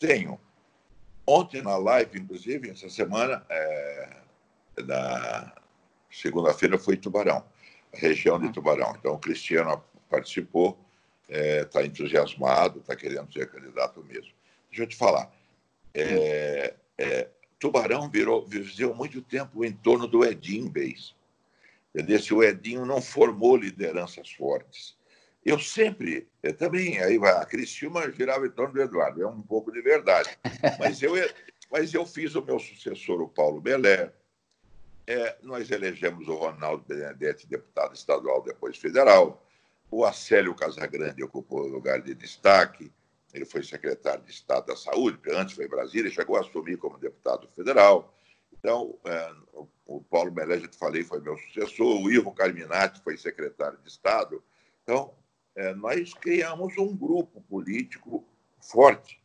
Tenho. 0.00 0.36
Ontem, 1.32 1.62
na 1.62 1.76
live, 1.76 2.18
inclusive, 2.18 2.70
essa 2.70 2.90
semana, 2.90 3.46
é, 3.48 4.16
na 4.84 5.54
segunda-feira, 6.10 6.76
foi 6.76 6.96
Tubarão, 6.96 7.44
região 7.92 8.36
de 8.36 8.52
Tubarão. 8.52 8.96
Então, 8.98 9.14
o 9.14 9.18
Cristiano 9.18 9.80
participou, 10.10 10.76
está 11.28 11.82
é, 11.82 11.86
entusiasmado, 11.86 12.80
está 12.80 12.96
querendo 12.96 13.32
ser 13.32 13.48
candidato 13.48 14.02
mesmo. 14.02 14.32
Deixa 14.70 14.82
eu 14.82 14.88
te 14.88 14.96
falar. 14.96 15.32
É, 15.94 16.74
é, 16.98 17.28
Tubarão 17.60 18.10
virou, 18.10 18.44
viveu 18.44 18.92
muito 18.92 19.22
tempo 19.22 19.64
em 19.64 19.70
torno 19.70 20.08
do 20.08 20.24
Edinho 20.24 20.68
Beis. 20.68 21.14
Entendeu? 21.94 22.18
Se 22.18 22.34
o 22.34 22.42
Edinho 22.42 22.84
não 22.84 23.00
formou 23.00 23.56
lideranças 23.56 24.32
fortes. 24.32 24.96
Eu 25.44 25.58
sempre, 25.58 26.28
eu 26.42 26.54
também, 26.54 27.00
aí 27.00 27.16
a 27.16 27.44
Cristina 27.46 28.10
girava 28.12 28.46
em 28.46 28.50
torno 28.50 28.74
do 28.74 28.82
Eduardo, 28.82 29.22
é 29.22 29.26
um 29.26 29.40
pouco 29.40 29.72
de 29.72 29.80
verdade. 29.80 30.28
Mas 30.78 31.02
eu, 31.02 31.14
mas 31.70 31.94
eu 31.94 32.04
fiz 32.04 32.34
o 32.34 32.44
meu 32.44 32.58
sucessor, 32.58 33.20
o 33.22 33.28
Paulo 33.28 33.60
Belé. 33.60 34.12
É, 35.06 35.36
nós 35.42 35.70
elegemos 35.70 36.28
o 36.28 36.34
Ronaldo 36.34 36.84
Benedetti, 36.86 37.48
deputado 37.48 37.94
estadual, 37.94 38.42
depois 38.42 38.76
federal. 38.76 39.44
O 39.90 40.04
Acélio 40.04 40.54
Casagrande 40.54 41.24
ocupou 41.24 41.62
o 41.62 41.68
lugar 41.68 42.00
de 42.00 42.14
destaque. 42.14 42.92
Ele 43.32 43.44
foi 43.44 43.62
secretário 43.62 44.22
de 44.22 44.30
Estado 44.30 44.66
da 44.66 44.76
Saúde, 44.76 45.18
antes 45.30 45.54
foi 45.54 45.64
em 45.64 45.68
Brasília, 45.68 46.10
chegou 46.10 46.36
a 46.36 46.40
assumir 46.40 46.76
como 46.76 46.98
deputado 46.98 47.48
federal. 47.48 48.14
Então, 48.52 48.98
é, 49.04 49.32
o 49.86 50.02
Paulo 50.02 50.32
Melé, 50.32 50.60
já 50.60 50.68
te 50.68 50.76
falei, 50.76 51.02
foi 51.02 51.20
meu 51.20 51.36
sucessor. 51.38 52.02
O 52.02 52.10
Ivo 52.10 52.32
Carminati 52.32 53.00
foi 53.02 53.16
secretário 53.16 53.78
de 53.78 53.88
Estado. 53.88 54.42
Então, 54.82 55.14
é, 55.60 55.74
nós 55.74 56.14
criamos 56.14 56.78
um 56.78 56.96
grupo 56.96 57.42
político 57.42 58.24
forte, 58.58 59.22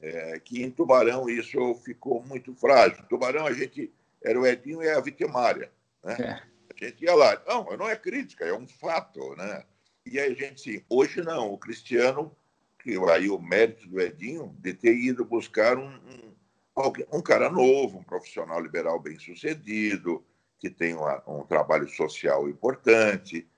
é, 0.00 0.38
que 0.38 0.62
em 0.62 0.70
Tubarão 0.70 1.28
isso 1.28 1.74
ficou 1.84 2.22
muito 2.22 2.54
frágil. 2.54 3.04
Tubarão, 3.08 3.44
a 3.46 3.52
gente 3.52 3.92
era 4.22 4.40
o 4.40 4.46
Edinho 4.46 4.80
e 4.80 4.88
a 4.88 5.00
vitimária. 5.00 5.72
Né? 6.04 6.16
É. 6.20 6.30
A 6.72 6.84
gente 6.84 7.04
ia 7.04 7.14
lá. 7.16 7.42
Não, 7.48 7.76
não 7.76 7.88
é 7.88 7.96
crítica, 7.96 8.44
é 8.44 8.52
um 8.52 8.68
fato. 8.68 9.34
Né? 9.34 9.64
E 10.04 10.20
aí 10.20 10.30
a 10.30 10.34
gente, 10.36 10.60
sim, 10.60 10.84
hoje 10.88 11.20
não. 11.20 11.52
O 11.52 11.58
Cristiano, 11.58 12.30
que 12.78 12.96
aí 13.10 13.28
o 13.28 13.38
mérito 13.40 13.88
do 13.88 14.00
Edinho, 14.00 14.54
de 14.60 14.72
ter 14.72 14.94
ido 14.94 15.24
buscar 15.24 15.76
um, 15.76 15.88
um, 16.76 17.18
um 17.18 17.20
cara 17.20 17.50
novo, 17.50 17.98
um 17.98 18.04
profissional 18.04 18.60
liberal 18.60 19.00
bem 19.00 19.18
sucedido, 19.18 20.24
que 20.60 20.70
tem 20.70 20.94
uma, 20.94 21.20
um 21.26 21.44
trabalho 21.44 21.88
social 21.88 22.48
importante. 22.48 23.48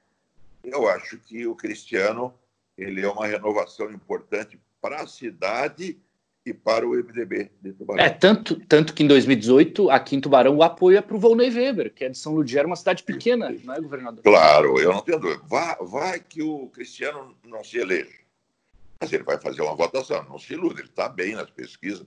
Eu 0.65 0.89
acho 0.89 1.19
que 1.19 1.47
o 1.47 1.55
Cristiano 1.55 2.35
ele 2.77 3.01
é 3.01 3.09
uma 3.09 3.27
renovação 3.27 3.91
importante 3.91 4.59
para 4.81 5.03
a 5.03 5.07
cidade 5.07 5.99
e 6.47 6.55
para 6.55 6.87
o 6.87 6.93
MDB 6.93 7.51
de 7.61 7.73
Tubarão. 7.73 8.03
É, 8.03 8.09
tanto, 8.09 8.59
tanto 8.67 8.95
que 8.95 9.03
em 9.03 9.07
2018, 9.07 9.91
aqui 9.91 10.17
em 10.17 10.21
Tubarão, 10.21 10.57
o 10.57 10.63
apoio 10.63 10.97
é 10.97 11.03
para 11.03 11.17
o 11.17 11.19
Volney 11.19 11.51
Weber, 11.51 11.93
que 11.93 12.05
é 12.05 12.09
de 12.09 12.17
São 12.17 12.35
Ludgero, 12.35 12.69
uma 12.69 12.77
cidade 12.77 13.03
pequena, 13.03 13.55
não 13.65 13.75
é, 13.75 13.81
governador? 13.81 14.23
Claro, 14.23 14.81
eu 14.81 14.93
não 14.93 15.03
tenho 15.03 15.19
dúvida. 15.19 15.43
Vai, 15.47 15.77
vai 15.81 16.21
que 16.21 16.43
o 16.43 16.69
Cristiano 16.69 17.37
não 17.45 17.63
se 17.63 17.79
eleja. 17.79 18.17
Mas 19.01 19.13
ele 19.13 19.25
vai 19.25 19.39
fazer 19.39 19.63
uma 19.63 19.75
votação, 19.75 20.25
não 20.25 20.39
se 20.39 20.55
ilude, 20.55 20.81
ele 20.81 20.89
está 20.89 21.09
bem 21.09 21.35
nas 21.35 21.51
pesquisas. 21.51 22.07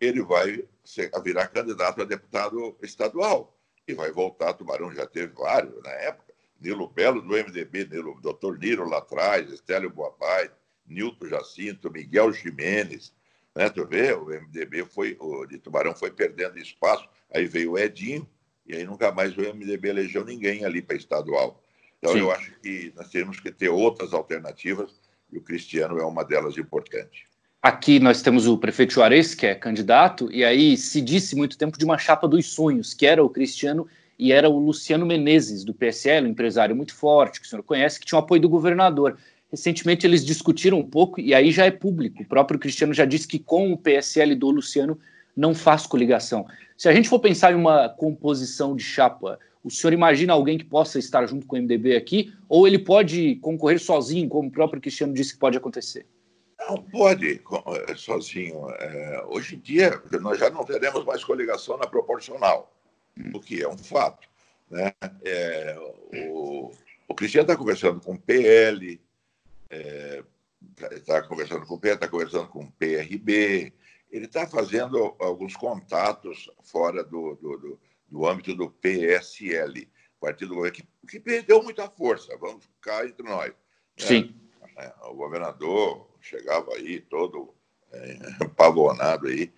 Ele 0.00 0.22
vai 0.22 0.64
ser, 0.84 1.10
virar 1.22 1.48
candidato 1.48 2.02
a 2.02 2.04
deputado 2.04 2.76
estadual 2.82 3.56
e 3.86 3.94
vai 3.94 4.10
voltar 4.10 4.52
Tubarão, 4.54 4.92
já 4.92 5.06
teve 5.06 5.32
vários 5.34 5.80
na 5.82 5.90
época. 5.90 6.31
Nilo 6.62 6.88
Belo 6.88 7.20
do 7.20 7.34
MDB, 7.34 7.86
Nilo, 7.90 8.18
doutor 8.20 8.58
Niro 8.58 8.88
lá 8.88 8.98
atrás, 8.98 9.50
Estélio 9.50 9.90
Boapai, 9.90 10.50
Nilton 10.86 11.26
Jacinto, 11.26 11.90
Miguel 11.90 12.32
Jimenez, 12.32 13.12
né? 13.54 13.68
Tu 13.68 13.86
vê, 13.86 14.12
o 14.12 14.26
MDB 14.26 14.84
foi, 14.84 15.16
o 15.20 15.44
de 15.46 15.58
Tubarão 15.58 15.94
foi 15.94 16.10
perdendo 16.10 16.58
espaço, 16.58 17.08
aí 17.34 17.46
veio 17.46 17.72
o 17.72 17.78
Edinho, 17.78 18.26
e 18.66 18.74
aí 18.76 18.84
nunca 18.84 19.12
mais 19.12 19.36
o 19.36 19.40
MDB 19.40 19.88
elegeu 19.88 20.24
ninguém 20.24 20.64
ali 20.64 20.80
para 20.80 20.96
estadual. 20.96 21.62
Então 21.98 22.12
Sim. 22.12 22.20
eu 22.20 22.30
acho 22.30 22.52
que 22.60 22.92
nós 22.96 23.08
temos 23.08 23.40
que 23.40 23.50
ter 23.50 23.68
outras 23.68 24.12
alternativas, 24.12 25.00
e 25.30 25.38
o 25.38 25.42
Cristiano 25.42 25.98
é 25.98 26.04
uma 26.04 26.24
delas 26.24 26.56
importante. 26.58 27.26
Aqui 27.62 28.00
nós 28.00 28.22
temos 28.22 28.46
o 28.48 28.58
prefeito 28.58 28.92
Juarez, 28.92 29.34
que 29.34 29.46
é 29.46 29.54
candidato, 29.54 30.30
e 30.32 30.44
aí 30.44 30.76
se 30.76 31.00
disse 31.00 31.36
muito 31.36 31.56
tempo 31.56 31.78
de 31.78 31.84
uma 31.84 31.96
chapa 31.96 32.26
dos 32.26 32.46
sonhos, 32.46 32.92
que 32.92 33.06
era 33.06 33.22
o 33.22 33.30
Cristiano 33.30 33.86
e 34.22 34.30
era 34.30 34.48
o 34.48 34.56
Luciano 34.56 35.04
Menezes, 35.04 35.64
do 35.64 35.74
PSL, 35.74 36.28
um 36.28 36.30
empresário 36.30 36.76
muito 36.76 36.94
forte, 36.94 37.40
que 37.40 37.46
o 37.46 37.50
senhor 37.50 37.64
conhece, 37.64 37.98
que 37.98 38.06
tinha 38.06 38.20
o 38.20 38.22
apoio 38.22 38.40
do 38.40 38.48
governador. 38.48 39.18
Recentemente 39.50 40.06
eles 40.06 40.24
discutiram 40.24 40.78
um 40.78 40.88
pouco, 40.88 41.20
e 41.20 41.34
aí 41.34 41.50
já 41.50 41.66
é 41.66 41.72
público. 41.72 42.22
O 42.22 42.26
próprio 42.26 42.56
Cristiano 42.56 42.94
já 42.94 43.04
disse 43.04 43.26
que 43.26 43.40
com 43.40 43.72
o 43.72 43.76
PSL 43.76 44.36
do 44.36 44.48
Luciano 44.48 44.96
não 45.36 45.52
faz 45.52 45.88
coligação. 45.88 46.46
Se 46.76 46.88
a 46.88 46.94
gente 46.94 47.08
for 47.08 47.18
pensar 47.18 47.50
em 47.50 47.56
uma 47.56 47.88
composição 47.88 48.76
de 48.76 48.84
chapa, 48.84 49.40
o 49.64 49.70
senhor 49.70 49.92
imagina 49.92 50.34
alguém 50.34 50.56
que 50.56 50.64
possa 50.64 51.00
estar 51.00 51.26
junto 51.26 51.44
com 51.44 51.56
o 51.56 51.58
MDB 51.58 51.96
aqui, 51.96 52.32
ou 52.48 52.64
ele 52.64 52.78
pode 52.78 53.34
concorrer 53.42 53.80
sozinho, 53.80 54.28
como 54.28 54.46
o 54.46 54.52
próprio 54.52 54.80
Cristiano 54.80 55.12
disse 55.12 55.32
que 55.32 55.40
pode 55.40 55.56
acontecer? 55.58 56.06
Não 56.68 56.76
pode 56.76 57.40
eh, 57.88 57.94
sozinho. 57.96 58.70
É, 58.78 59.24
hoje 59.26 59.56
em 59.56 59.58
dia, 59.58 60.00
nós 60.20 60.38
já 60.38 60.48
não 60.48 60.64
teremos 60.64 61.04
mais 61.04 61.24
coligação 61.24 61.76
na 61.76 61.88
proporcional, 61.88 62.72
o 63.34 63.40
que 63.40 63.62
é 63.62 63.68
um 63.68 63.78
fato. 63.78 64.28
Né? 64.70 64.92
É, 65.24 65.76
o, 66.30 66.72
o 67.08 67.14
Cristiano 67.14 67.44
está 67.44 67.56
conversando 67.56 68.00
com 68.00 68.14
o 68.14 68.18
PL, 68.18 69.00
está 70.90 71.16
é, 71.16 71.22
conversando 71.22 71.66
com 71.66 71.74
o 71.74 71.78
PE, 71.78 71.90
está 71.90 72.08
conversando 72.08 72.48
com 72.48 72.60
o 72.60 72.72
PRB, 72.72 73.72
ele 74.10 74.26
está 74.26 74.46
fazendo 74.46 75.16
alguns 75.18 75.56
contatos 75.56 76.50
fora 76.62 77.02
do, 77.02 77.34
do, 77.36 77.56
do, 77.58 77.80
do, 78.08 78.26
âmbito 78.26 78.54
do 78.54 78.70
PSL, 78.70 79.88
Partido 80.20 80.54
do 80.54 80.70
que, 80.70 80.84
que 81.08 81.18
perdeu 81.18 81.62
muita 81.62 81.90
força, 81.90 82.36
vamos 82.38 82.64
ficar 82.64 83.04
entre 83.06 83.26
nós. 83.26 83.48
Né? 83.48 83.54
Sim. 83.96 84.34
É, 84.78 84.92
o 85.06 85.14
governador 85.14 86.08
chegava 86.20 86.72
aí 86.74 87.00
todo 87.00 87.52
é, 87.90 88.16
pavonado 88.56 89.26
aí, 89.26 89.52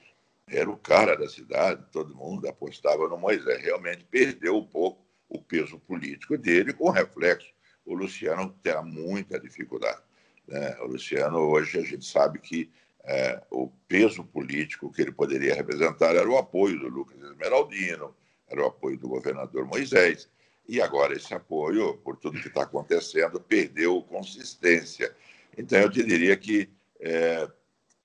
era 0.47 0.71
o 0.71 0.77
cara 0.77 1.17
da 1.17 1.29
cidade, 1.29 1.85
todo 1.91 2.15
mundo 2.15 2.49
apostava 2.49 3.09
no 3.09 3.17
Moisés. 3.17 3.63
Realmente 3.63 4.05
perdeu 4.05 4.57
um 4.57 4.67
pouco 4.67 5.05
o 5.29 5.41
peso 5.41 5.79
político 5.79 6.37
dele, 6.37 6.73
com 6.73 6.91
reflexo 6.91 7.55
o 7.85 7.95
Luciano 7.95 8.51
terá 8.63 8.83
muita 8.83 9.39
dificuldade. 9.39 10.01
Né? 10.49 10.77
O 10.81 10.87
Luciano, 10.87 11.39
hoje, 11.39 11.79
a 11.79 11.83
gente 11.83 12.05
sabe 12.05 12.39
que 12.39 12.71
é, 13.05 13.43
o 13.51 13.69
peso 13.87 14.25
político 14.25 14.91
que 14.91 15.03
ele 15.03 15.13
poderia 15.13 15.55
representar 15.55 16.17
era 16.17 16.29
o 16.29 16.39
apoio 16.39 16.79
do 16.79 16.89
Lucas 16.89 17.21
Esmeraldino, 17.23 18.15
era 18.49 18.63
o 18.63 18.67
apoio 18.67 18.99
do 18.99 19.09
governador 19.09 19.67
Moisés, 19.67 20.29
e 20.67 20.81
agora 20.81 21.15
esse 21.15 21.35
apoio, 21.35 21.99
por 21.99 22.17
tudo 22.17 22.41
que 22.41 22.49
está 22.49 22.63
acontecendo, 22.63 23.39
perdeu 23.39 24.03
consistência. 24.03 25.15
Então, 25.57 25.79
eu 25.79 25.91
te 25.91 26.03
diria 26.03 26.37
que 26.37 26.71
é, 27.01 27.47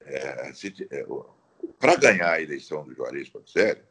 é, 0.01 0.51
é 0.91 1.05
para 1.79 1.95
ganhar 1.95 2.31
a 2.31 2.41
eleição 2.41 2.83
do 2.83 2.93
Juarez 2.93 3.29
Ponticelli, 3.29 3.81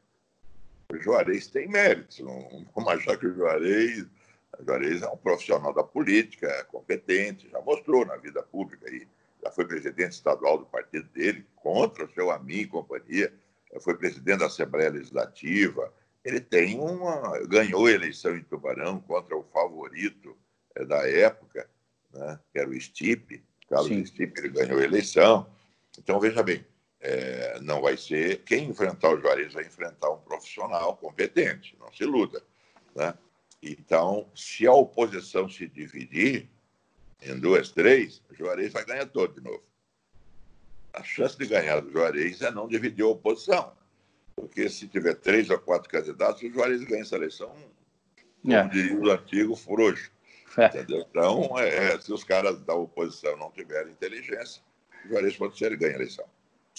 o 0.93 0.99
Juarez 0.99 1.47
tem 1.49 1.69
méritos. 1.69 2.21
Não 2.21 2.67
vamos 2.75 2.93
achar 2.93 3.17
que 3.19 3.27
o 3.27 3.35
Juarez 3.35 4.07
Juarez 4.65 5.03
é 5.03 5.09
um 5.09 5.17
profissional 5.17 5.73
da 5.73 5.85
política, 5.85 6.47
é 6.47 6.65
competente, 6.65 7.49
já 7.51 7.61
mostrou 7.61 8.05
na 8.05 8.17
vida 8.17 8.43
pública 8.43 8.89
aí. 8.89 9.07
Já 9.43 9.51
foi 9.53 9.67
presidente 9.67 10.13
estadual 10.13 10.59
do 10.59 10.67
partido 10.67 11.09
dele, 11.11 11.47
contra 11.57 12.05
o 12.05 12.13
seu 12.13 12.31
amigo 12.31 12.61
e 12.61 12.83
companhia. 12.83 13.33
Foi 13.81 13.97
presidente 13.97 14.41
da 14.41 14.47
Assembleia 14.47 14.91
Legislativa. 14.91 15.93
Ele 16.25 16.41
tem 16.41 16.79
uma. 16.81 17.39
ganhou 17.47 17.87
a 17.87 17.93
eleição 17.93 18.35
em 18.35 18.43
Tubarão 18.43 19.01
contra 19.01 19.37
o 19.37 19.45
favorito 19.45 20.37
é, 20.75 20.85
da 20.85 21.09
época, 21.09 21.69
né, 22.13 22.41
que 22.53 22.59
era 22.59 22.69
o 22.69 22.81
Stipe. 22.81 23.45
Carlos 23.69 23.89
Sim. 23.89 24.05
Stipe, 24.07 24.41
ele 24.41 24.49
ganhou 24.49 24.81
a 24.81 24.85
eleição. 24.85 25.49
Então, 25.97 26.19
veja 26.19 26.43
bem, 26.43 26.65
é, 27.01 27.59
não 27.61 27.81
vai 27.81 27.97
ser. 27.97 28.43
Quem 28.45 28.69
enfrentar 28.69 29.11
o 29.11 29.21
Juarez 29.21 29.53
vai 29.53 29.65
enfrentar 29.65 30.11
um 30.11 30.19
profissional 30.19 30.97
competente, 30.97 31.77
não 31.79 31.93
se 31.93 32.03
iluda. 32.03 32.43
Né? 32.95 33.15
Então, 33.63 34.31
se 34.35 34.67
a 34.67 34.73
oposição 34.73 35.49
se 35.49 35.67
dividir 35.69 36.49
em 37.23 37.39
duas, 37.39 37.71
três, 37.71 38.23
o 38.31 38.35
Juarez 38.35 38.73
vai 38.73 38.85
ganhar 38.85 39.07
todo 39.07 39.35
de 39.35 39.41
novo. 39.41 39.63
A 40.93 41.03
chance 41.03 41.37
de 41.37 41.47
ganhar 41.47 41.81
do 41.81 41.91
Juarez 41.91 42.43
é 42.43 42.51
não 42.51 42.69
dividir 42.69 43.05
a 43.05 43.09
oposição. 43.09 43.73
Porque 44.35 44.69
se 44.69 44.87
tiver 44.87 45.15
três 45.15 45.51
ou 45.51 45.59
quatro 45.59 45.89
candidatos, 45.89 46.43
o 46.43 46.51
Juarez 46.51 46.83
ganha 46.85 47.03
essa 47.03 47.17
eleição, 47.17 47.53
como 48.41 48.55
é. 48.55 48.69
diria 48.69 48.99
o 48.99 49.11
antigo, 49.11 49.57
frouxo. 49.57 50.11
É. 50.57 50.67
Entendeu? 50.67 51.05
Então, 51.09 51.59
é, 51.59 51.95
é, 51.95 52.01
se 52.01 52.13
os 52.13 52.25
caras 52.25 52.61
da 52.63 52.75
oposição 52.75 53.37
não 53.37 53.51
tiverem 53.51 53.93
inteligência, 53.93 54.63
o 55.05 55.09
Juarez 55.09 55.37
pode 55.37 55.59
ser 55.59 55.67
ele 55.67 55.77
ganha 55.77 55.93
a 55.93 55.97
eleição. 55.97 56.25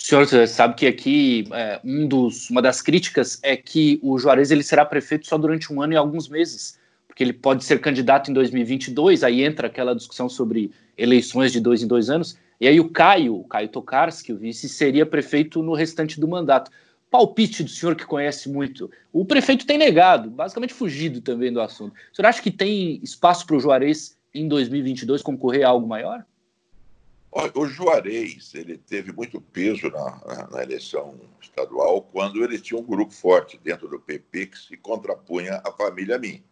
O 0.02 0.06
senhor 0.10 0.48
sabe 0.48 0.76
que 0.76 0.88
aqui 0.88 1.46
é, 1.52 1.80
um 1.84 2.08
dos, 2.08 2.50
uma 2.50 2.62
das 2.62 2.82
críticas 2.82 3.38
é 3.44 3.58
que 3.58 4.00
o 4.02 4.18
Juarez 4.18 4.50
ele 4.50 4.64
será 4.64 4.86
prefeito 4.86 5.28
só 5.28 5.38
durante 5.38 5.72
um 5.72 5.82
ano 5.82 5.94
e 5.94 5.98
alguns 5.98 6.30
meses, 6.30 6.80
porque 7.06 7.22
ele 7.22 7.34
pode 7.34 7.66
ser 7.66 7.82
candidato 7.82 8.32
em 8.32 8.34
2022, 8.34 9.24
aí 9.24 9.44
entra 9.44 9.68
aquela 9.68 9.94
discussão 9.94 10.30
sobre 10.30 10.72
eleições 10.98 11.52
de 11.52 11.60
dois 11.60 11.84
em 11.84 11.88
dois 11.88 12.10
anos, 12.10 12.38
e 12.62 12.68
aí 12.68 12.80
o 12.80 12.90
Caio, 12.90 13.36
o 13.36 13.44
Caio 13.44 13.68
Tokarski, 13.68 14.32
o 14.32 14.38
vice, 14.38 14.70
seria 14.70 15.06
prefeito 15.06 15.62
no 15.62 15.74
restante 15.74 16.20
do 16.20 16.28
mandato. 16.28 16.72
Palpite 17.12 17.64
do 17.64 17.70
senhor 17.70 17.96
que 17.96 18.06
conhece 18.06 18.50
muito. 18.50 18.90
O 19.12 19.26
prefeito 19.26 19.66
tem 19.66 19.78
negado, 19.78 20.30
basicamente 20.30 20.74
fugido 20.74 21.20
também 21.20 21.52
do 21.52 21.60
assunto. 21.60 21.94
O 22.12 22.16
senhor 22.16 22.28
acha 22.28 22.42
que 22.42 22.52
tem 22.52 23.00
espaço 23.04 23.46
para 23.46 23.58
o 23.58 23.60
Juarez 23.60 24.18
em 24.34 24.48
2022 24.48 25.22
concorrer 25.22 25.66
a 25.66 25.70
algo 25.70 25.88
maior? 25.88 26.24
O 27.32 27.68
Juarez 27.68 28.56
ele 28.56 28.78
teve 28.78 29.12
muito 29.12 29.40
peso 29.40 29.90
na, 29.92 30.48
na, 30.50 30.64
eleição 30.64 31.20
estadual 31.40 32.02
quando 32.02 32.44
ele 32.44 32.60
tinha 32.60 32.80
um 32.80 32.84
grupo 32.84 33.14
forte 33.14 33.60
dentro 33.60 33.88
do 33.88 34.00
PP 34.00 34.48
que 34.48 34.58
se 34.58 34.76
contrapunha 34.76 35.62
à 35.64 35.72
família 35.72 36.18
Min. 36.18 36.44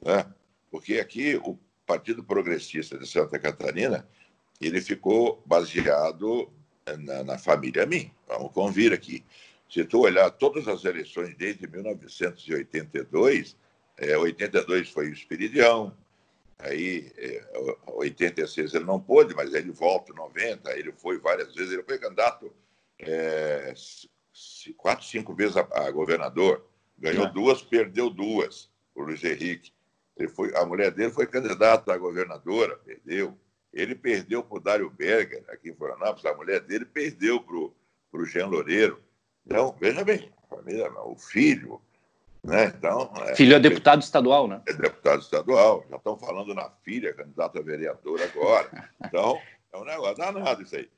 Né? 0.00 0.24
Porque 0.70 0.94
aqui 0.94 1.36
o 1.36 1.58
Partido 1.86 2.24
Progressista 2.24 2.96
de 2.96 3.06
Santa 3.06 3.38
Catarina 3.38 4.08
ele 4.58 4.80
ficou 4.80 5.42
baseado 5.44 6.50
na, 7.00 7.22
na 7.22 7.38
família 7.38 7.84
Min. 7.84 8.10
Vamos 8.26 8.52
convir 8.52 8.92
aqui. 8.92 9.22
Se 9.68 9.84
tu 9.84 10.00
olhar 10.00 10.30
todas 10.30 10.66
as 10.66 10.84
eleições 10.84 11.34
desde 11.36 11.66
1982, 11.66 13.56
é, 13.98 14.16
82 14.16 14.88
foi 14.88 15.08
o 15.08 15.12
Espiridião, 15.12 15.94
Aí, 16.62 17.12
86 17.86 18.72
é, 18.72 18.76
ele 18.76 18.84
não 18.84 19.00
pôde, 19.00 19.34
mas 19.34 19.52
ele 19.52 19.72
volta 19.72 20.12
em 20.12 20.14
90, 20.14 20.78
ele 20.78 20.92
foi 20.92 21.18
várias 21.18 21.52
vezes, 21.54 21.72
ele 21.72 21.82
foi 21.82 21.98
candidato 21.98 22.52
é, 23.00 23.74
quatro, 24.76 25.04
cinco 25.04 25.34
vezes 25.34 25.56
a, 25.56 25.66
a 25.72 25.90
governador, 25.90 26.64
ganhou 26.96 27.26
é. 27.26 27.32
duas, 27.32 27.62
perdeu 27.62 28.08
duas, 28.08 28.70
o 28.94 29.02
Luiz 29.02 29.24
Henrique. 29.24 29.72
Ele 30.16 30.28
foi, 30.28 30.54
a 30.56 30.64
mulher 30.64 30.92
dele 30.92 31.10
foi 31.10 31.26
candidata 31.26 31.92
a 31.92 31.98
governadora, 31.98 32.76
perdeu. 32.76 33.36
Ele 33.72 33.94
perdeu 33.94 34.44
para 34.44 34.56
o 34.56 34.60
Dário 34.60 34.90
Berger, 34.90 35.42
aqui 35.48 35.70
em 35.70 35.74
Florianópolis, 35.74 36.24
a 36.26 36.34
mulher 36.34 36.60
dele 36.60 36.84
perdeu 36.84 37.40
para 37.40 38.20
o 38.20 38.24
Jean 38.24 38.46
Loureiro. 38.46 39.02
Então, 39.44 39.76
veja 39.80 40.04
bem, 40.04 40.30
família, 40.48 40.92
o 40.92 41.16
filho, 41.16 41.82
né? 42.44 42.72
Então, 42.76 43.12
é, 43.28 43.36
filho 43.36 43.54
é 43.54 43.60
deputado 43.60 44.02
estadual, 44.02 44.48
né? 44.48 44.62
É 44.66 44.72
deputado 44.72 45.22
estadual, 45.22 45.84
já 45.88 45.96
estão 45.96 46.18
falando 46.18 46.54
na 46.54 46.70
filha, 46.84 47.14
candidata 47.14 47.58
a 47.58 47.62
vereadora 47.62 48.24
agora. 48.24 48.90
Então, 49.04 49.38
é 49.72 49.78
um 49.78 49.84
negócio 49.84 50.16
danado 50.16 50.62
isso 50.62 50.76
aí. 50.76 50.88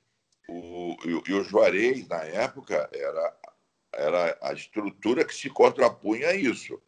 O, 0.49 0.97
e, 1.05 1.31
e 1.31 1.35
o 1.35 1.43
Juarez, 1.43 2.07
na 2.07 2.23
época, 2.23 2.89
era, 2.93 3.37
era 3.93 4.39
a 4.43 4.53
estrutura 4.53 5.25
que 5.25 5.35
se 5.35 5.51
contrapunha 5.51 6.29
a 6.29 6.35
isso. 6.35 6.81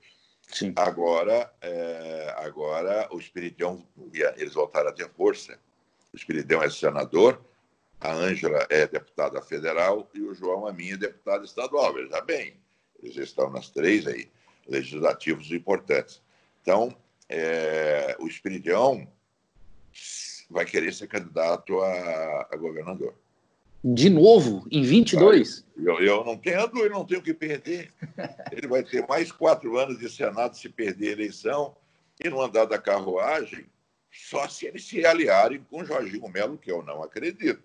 Sim. 0.48 0.72
Agora, 0.76 1.52
é, 1.60 2.34
agora 2.38 3.08
o 3.10 3.18
Espiridão, 3.18 3.86
eles 4.36 4.54
voltaram 4.54 4.90
a 4.90 4.92
ter 4.92 5.08
força. 5.10 5.58
O 6.12 6.16
Espiridão 6.16 6.62
é 6.62 6.70
senador, 6.70 7.40
a 8.00 8.12
Ângela 8.12 8.66
é 8.70 8.86
deputada 8.86 9.40
federal 9.42 10.08
e 10.14 10.20
o 10.20 10.34
João, 10.34 10.66
a 10.66 10.72
minha, 10.72 10.94
é 10.94 10.98
deputado 10.98 11.44
estadual. 11.44 11.92
Veja 11.92 12.20
bem, 12.20 12.60
eles 13.02 13.16
estão 13.16 13.50
nas 13.50 13.70
três 13.70 14.06
aí, 14.06 14.30
legislativos 14.68 15.50
importantes. 15.52 16.22
Então, 16.62 16.96
é, 17.28 18.16
o 18.18 18.26
Espiridão 18.26 19.06
vai 20.50 20.64
querer 20.64 20.92
ser 20.92 21.06
candidato 21.06 21.80
a, 21.80 22.48
a 22.50 22.56
governador. 22.56 23.14
De 23.84 24.10
novo, 24.10 24.66
em 24.70 24.82
22? 24.82 25.64
Eu, 25.76 26.00
eu 26.00 26.24
não 26.24 26.36
tenho 26.36 26.66
dúvida, 26.66 26.88
não 26.88 27.04
tenho 27.04 27.20
o 27.20 27.22
que 27.22 27.34
perder. 27.34 27.92
Ele 28.50 28.66
vai 28.66 28.82
ter 28.82 29.06
mais 29.06 29.30
quatro 29.30 29.78
anos 29.78 29.98
de 29.98 30.10
Senado 30.10 30.56
se 30.56 30.68
perder 30.68 31.10
a 31.10 31.12
eleição 31.12 31.76
e 32.22 32.28
no 32.28 32.40
andar 32.40 32.64
da 32.64 32.78
carruagem, 32.78 33.66
só 34.10 34.48
se 34.48 34.66
eles 34.66 34.84
se 34.84 35.04
aliarem 35.04 35.64
com 35.70 35.84
Jorginho 35.84 36.28
Melo, 36.28 36.58
que 36.58 36.70
eu 36.70 36.82
não 36.82 37.02
acredito. 37.02 37.62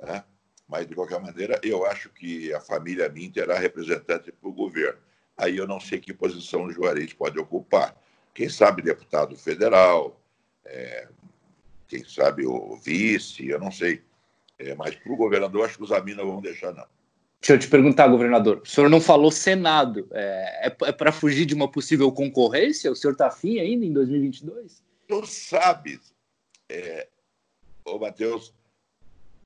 Né? 0.00 0.24
Mas, 0.68 0.86
de 0.86 0.94
qualquer 0.94 1.20
maneira, 1.20 1.60
eu 1.62 1.84
acho 1.84 2.08
que 2.10 2.52
a 2.54 2.60
família 2.60 3.08
minha 3.08 3.30
terá 3.30 3.58
representante 3.58 4.30
para 4.30 4.48
o 4.48 4.52
governo. 4.52 5.00
Aí 5.38 5.56
eu 5.56 5.66
não 5.66 5.78
sei 5.78 6.00
que 6.00 6.12
posição 6.12 6.64
o 6.64 6.72
Juarez 6.72 7.12
pode 7.12 7.38
ocupar. 7.38 7.96
Quem 8.34 8.48
sabe 8.48 8.82
deputado 8.82 9.36
federal, 9.36 10.20
é, 10.64 11.08
quem 11.86 12.04
sabe 12.04 12.44
o 12.44 12.76
vice, 12.76 13.48
eu 13.48 13.60
não 13.60 13.70
sei. 13.70 14.02
É, 14.58 14.74
mas 14.74 14.96
para 14.96 15.12
o 15.12 15.16
governador, 15.16 15.64
acho 15.64 15.78
que 15.78 15.84
os 15.84 15.92
amigos 15.92 16.22
não 16.22 16.32
vão 16.32 16.42
deixar, 16.42 16.74
não. 16.74 16.84
Deixa 17.40 17.54
eu 17.54 17.58
te 17.58 17.68
perguntar, 17.68 18.08
governador. 18.08 18.62
O 18.64 18.68
senhor 18.68 18.90
não 18.90 19.00
falou 19.00 19.30
Senado. 19.30 20.08
É, 20.10 20.68
é, 20.68 20.76
é 20.88 20.92
para 20.92 21.12
fugir 21.12 21.46
de 21.46 21.54
uma 21.54 21.70
possível 21.70 22.10
concorrência? 22.10 22.90
O 22.90 22.96
senhor 22.96 23.12
está 23.12 23.28
afim 23.28 23.60
ainda 23.60 23.86
em 23.86 23.92
2022? 23.92 24.82
Tu 25.06 25.26
sabes, 25.26 26.12
é, 26.68 27.06
ô 27.84 27.96
Matheus, 27.98 28.52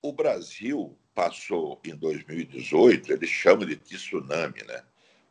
o 0.01 0.11
Brasil 0.11 0.97
passou 1.15 1.79
em 1.85 1.95
2018, 1.95 3.13
ele 3.13 3.27
chama 3.27 3.67
de 3.67 3.77
tsunami, 3.77 4.65
né? 4.67 4.83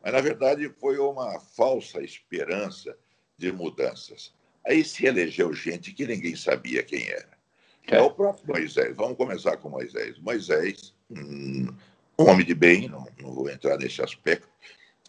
Mas, 0.04 0.14
na 0.14 0.22
verdade, 0.22 0.68
foi 0.80 0.98
uma 0.98 1.40
falsa 1.40 2.02
esperança 2.02 2.98
de 3.38 3.52
mudanças. 3.52 4.34
Aí 4.66 4.84
se 4.84 5.06
elegeu 5.06 5.54
gente 5.54 5.92
que 5.92 6.06
ninguém 6.06 6.36
sabia 6.36 6.84
quem 6.84 7.08
era. 7.08 7.38
É. 7.88 7.98
é 7.98 8.02
o 8.02 8.12
próprio 8.12 8.48
Moisés. 8.48 8.96
Vamos 8.96 9.18
começar 9.18 9.58
com 9.58 9.70
Moisés. 9.70 10.18
Moisés, 10.20 10.94
um 11.10 11.74
homem 12.18 12.46
de 12.46 12.54
bem, 12.54 12.88
não, 12.88 13.08
não 13.20 13.34
vou 13.34 13.50
entrar 13.50 13.78
nesse 13.78 14.02
aspecto, 14.02 14.48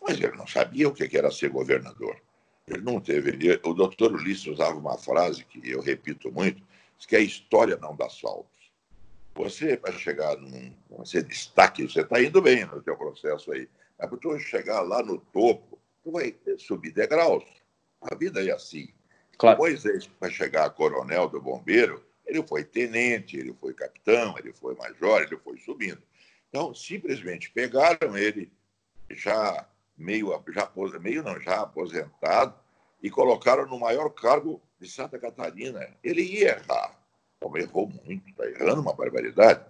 mas 0.00 0.18
ele 0.18 0.36
não 0.36 0.46
sabia 0.46 0.88
o 0.88 0.94
que 0.94 1.16
era 1.16 1.30
ser 1.30 1.50
governador. 1.50 2.20
Ele 2.66 2.82
não 2.82 3.00
teve. 3.00 3.30
Ele, 3.30 3.60
o 3.64 3.74
doutor 3.74 4.12
Ulisses 4.12 4.46
usava 4.46 4.76
uma 4.76 4.96
frase 4.96 5.44
que 5.44 5.68
eu 5.68 5.80
repito 5.80 6.30
muito, 6.32 6.62
que 7.06 7.16
a 7.16 7.20
história 7.20 7.76
não 7.76 7.96
dá 7.96 8.08
saltos. 8.08 8.70
Você, 9.34 9.76
para 9.76 9.92
chegar 9.98 10.36
num. 10.36 10.72
Você 10.90 11.22
destaque, 11.22 11.82
você 11.82 12.02
está 12.02 12.22
indo 12.22 12.40
bem 12.40 12.64
no 12.64 12.82
seu 12.82 12.96
processo 12.96 13.52
aí. 13.52 13.68
Mas 14.02 14.10
para 14.10 14.18
tu 14.18 14.36
chegar 14.40 14.80
lá 14.80 15.00
no 15.00 15.18
topo, 15.18 15.78
tu 16.02 16.10
vai 16.10 16.34
subir 16.58 16.90
degraus. 16.90 17.44
A 18.00 18.16
vida 18.16 18.44
é 18.44 18.50
assim. 18.50 18.88
Claro. 19.38 19.58
Moisés, 19.58 20.08
para 20.18 20.28
chegar 20.28 20.64
a 20.66 20.70
coronel 20.70 21.28
do 21.28 21.40
bombeiro, 21.40 22.04
ele 22.26 22.42
foi 22.42 22.64
tenente, 22.64 23.36
ele 23.36 23.54
foi 23.60 23.72
capitão, 23.72 24.36
ele 24.36 24.52
foi 24.52 24.74
major, 24.74 25.22
ele 25.22 25.36
foi 25.36 25.56
subindo. 25.58 26.02
Então, 26.48 26.74
simplesmente 26.74 27.50
pegaram 27.50 28.16
ele 28.18 28.52
já 29.08 29.68
meio, 29.96 30.32
já, 30.48 30.68
meio 31.00 31.22
não, 31.22 31.40
já 31.40 31.60
aposentado 31.60 32.54
e 33.00 33.08
colocaram 33.08 33.66
no 33.66 33.78
maior 33.78 34.10
cargo 34.10 34.60
de 34.80 34.90
Santa 34.90 35.16
Catarina. 35.16 35.88
Ele 36.02 36.22
ia 36.22 36.56
errar, 36.56 37.00
como 37.40 37.56
errou 37.56 37.88
muito, 38.04 38.28
está 38.28 38.46
errando 38.46 38.80
uma 38.80 38.94
barbaridade, 38.94 39.64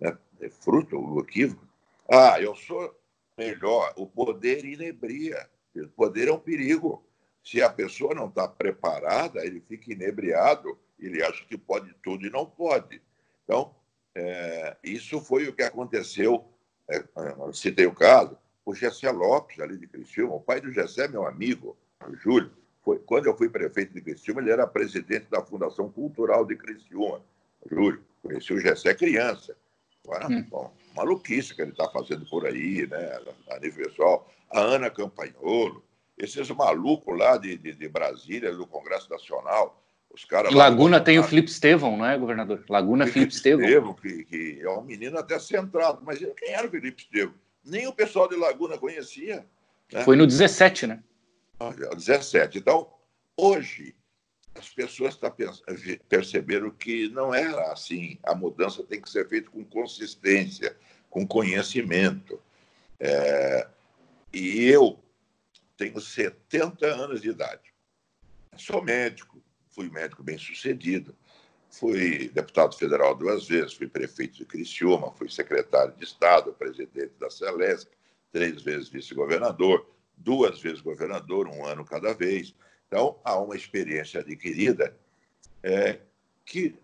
né? 0.00 0.18
é 0.40 0.48
fruto 0.48 1.00
do 1.00 1.20
equívoco. 1.20 1.64
Ah, 2.10 2.40
eu 2.40 2.54
sou 2.56 2.94
melhor. 3.36 3.92
O 3.96 4.06
poder 4.06 4.64
inebria. 4.64 5.48
O 5.74 5.88
poder 5.88 6.28
é 6.28 6.32
um 6.32 6.38
perigo. 6.38 7.04
Se 7.44 7.62
a 7.62 7.70
pessoa 7.70 8.14
não 8.14 8.28
está 8.28 8.48
preparada, 8.48 9.44
ele 9.44 9.60
fica 9.60 9.92
inebriado 9.92 10.78
ele 10.98 11.22
acha 11.22 11.44
que 11.44 11.56
pode 11.56 11.92
tudo 12.02 12.26
e 12.26 12.30
não 12.30 12.46
pode. 12.46 13.00
Então, 13.44 13.74
é, 14.14 14.76
isso 14.82 15.20
foi 15.20 15.48
o 15.48 15.52
que 15.52 15.62
aconteceu. 15.62 16.44
É, 16.88 17.04
citei 17.52 17.86
o 17.86 17.94
caso, 17.94 18.38
o 18.64 18.74
Gessé 18.74 19.10
Lopes, 19.10 19.60
ali 19.60 19.76
de 19.76 19.86
Criciúma, 19.86 20.34
o 20.34 20.40
pai 20.40 20.60
do 20.60 20.72
Gessé 20.72 21.08
meu 21.08 21.26
amigo, 21.26 21.76
Júlio. 22.22 22.50
Foi, 22.82 23.00
quando 23.00 23.26
eu 23.26 23.36
fui 23.36 23.48
prefeito 23.48 23.92
de 23.92 24.00
Criciúma, 24.00 24.40
ele 24.40 24.52
era 24.52 24.66
presidente 24.66 25.26
da 25.28 25.42
Fundação 25.42 25.90
Cultural 25.90 26.44
de 26.44 26.54
Criciúma. 26.56 27.20
Júlio, 27.68 28.02
conheci 28.22 28.52
o 28.52 28.60
Gessé 28.60 28.94
criança. 28.94 29.56
Agora, 30.04 30.28
hum. 30.28 30.44
bom, 30.48 30.72
maluquice 30.96 31.54
que 31.54 31.62
ele 31.62 31.72
está 31.72 31.88
fazendo 31.90 32.24
por 32.26 32.46
aí, 32.46 32.86
né, 32.86 33.20
a 33.50 33.58
nível 33.58 33.84
pessoal. 33.84 34.28
A 34.50 34.60
Ana 34.60 34.90
Campanholo, 34.90 35.84
esses 36.16 36.48
malucos 36.50 37.18
lá 37.18 37.36
de, 37.36 37.56
de, 37.58 37.74
de 37.74 37.88
Brasília, 37.88 38.54
do 38.54 38.66
Congresso 38.66 39.10
Nacional, 39.10 39.82
os 40.12 40.24
caras 40.24 40.52
Laguna 40.54 40.98
tem 40.98 41.18
o 41.18 41.22
Felipe 41.22 41.50
Estevão, 41.50 41.96
não 41.96 42.06
é, 42.06 42.16
governador? 42.16 42.64
Laguna 42.68 43.06
Felipe, 43.06 43.32
Felipe 43.32 43.34
Estevão. 43.34 43.64
Estevão 43.64 43.94
que, 43.94 44.24
que, 44.24 44.60
é 44.62 44.70
um 44.70 44.82
menino 44.82 45.18
até 45.18 45.38
centrado. 45.38 46.00
Mas 46.02 46.18
quem 46.18 46.52
era 46.52 46.66
o 46.66 46.70
Felipe 46.70 47.02
Estevão? 47.02 47.34
Nem 47.64 47.86
o 47.86 47.92
pessoal 47.92 48.28
de 48.28 48.36
Laguna 48.36 48.78
conhecia. 48.78 49.44
Né? 49.92 50.04
Foi 50.04 50.16
no 50.16 50.26
17, 50.26 50.86
né? 50.86 51.02
17. 51.94 52.58
Então, 52.58 52.88
hoje, 53.36 53.95
as 54.58 54.68
pessoas 54.70 55.16
tá 55.16 55.32
perceberam 56.08 56.70
que 56.70 57.08
não 57.08 57.34
era 57.34 57.72
assim. 57.72 58.18
A 58.22 58.34
mudança 58.34 58.82
tem 58.82 59.00
que 59.00 59.10
ser 59.10 59.28
feita 59.28 59.50
com 59.50 59.64
consistência, 59.64 60.76
com 61.10 61.26
conhecimento. 61.26 62.40
É... 62.98 63.68
E 64.32 64.64
eu 64.64 64.98
tenho 65.76 66.00
70 66.00 66.86
anos 66.86 67.20
de 67.20 67.30
idade. 67.30 67.74
Sou 68.56 68.82
médico, 68.82 69.42
fui 69.68 69.90
médico 69.90 70.22
bem 70.22 70.38
sucedido, 70.38 71.14
fui 71.70 72.28
deputado 72.30 72.74
federal 72.74 73.14
duas 73.14 73.46
vezes, 73.46 73.74
fui 73.74 73.86
prefeito 73.86 74.38
de 74.38 74.46
Criciúma, 74.46 75.12
fui 75.12 75.30
secretário 75.30 75.94
de 75.94 76.04
Estado, 76.04 76.54
presidente 76.54 77.12
da 77.20 77.28
Celesc, 77.28 77.90
três 78.32 78.62
vezes 78.62 78.88
vice-governador, 78.88 79.86
duas 80.16 80.60
vezes 80.60 80.80
governador, 80.80 81.46
um 81.46 81.66
ano 81.66 81.84
cada 81.84 82.14
vez. 82.14 82.54
Então, 82.86 83.18
há 83.24 83.38
uma 83.38 83.56
experiência 83.56 84.20
adquirida 84.20 84.96
é, 85.62 85.98
que 86.44 86.74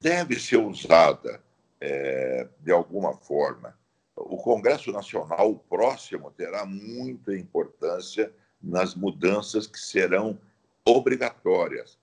deve 0.00 0.38
ser 0.38 0.56
usada 0.56 1.40
é, 1.80 2.48
de 2.60 2.72
alguma 2.72 3.16
forma. 3.16 3.76
O 4.16 4.36
Congresso 4.36 4.92
Nacional, 4.92 5.50
o 5.50 5.58
próximo, 5.58 6.30
terá 6.30 6.64
muita 6.64 7.36
importância 7.36 8.32
nas 8.62 8.94
mudanças 8.94 9.66
que 9.66 9.78
serão 9.78 10.38
obrigatórias. 10.84 11.98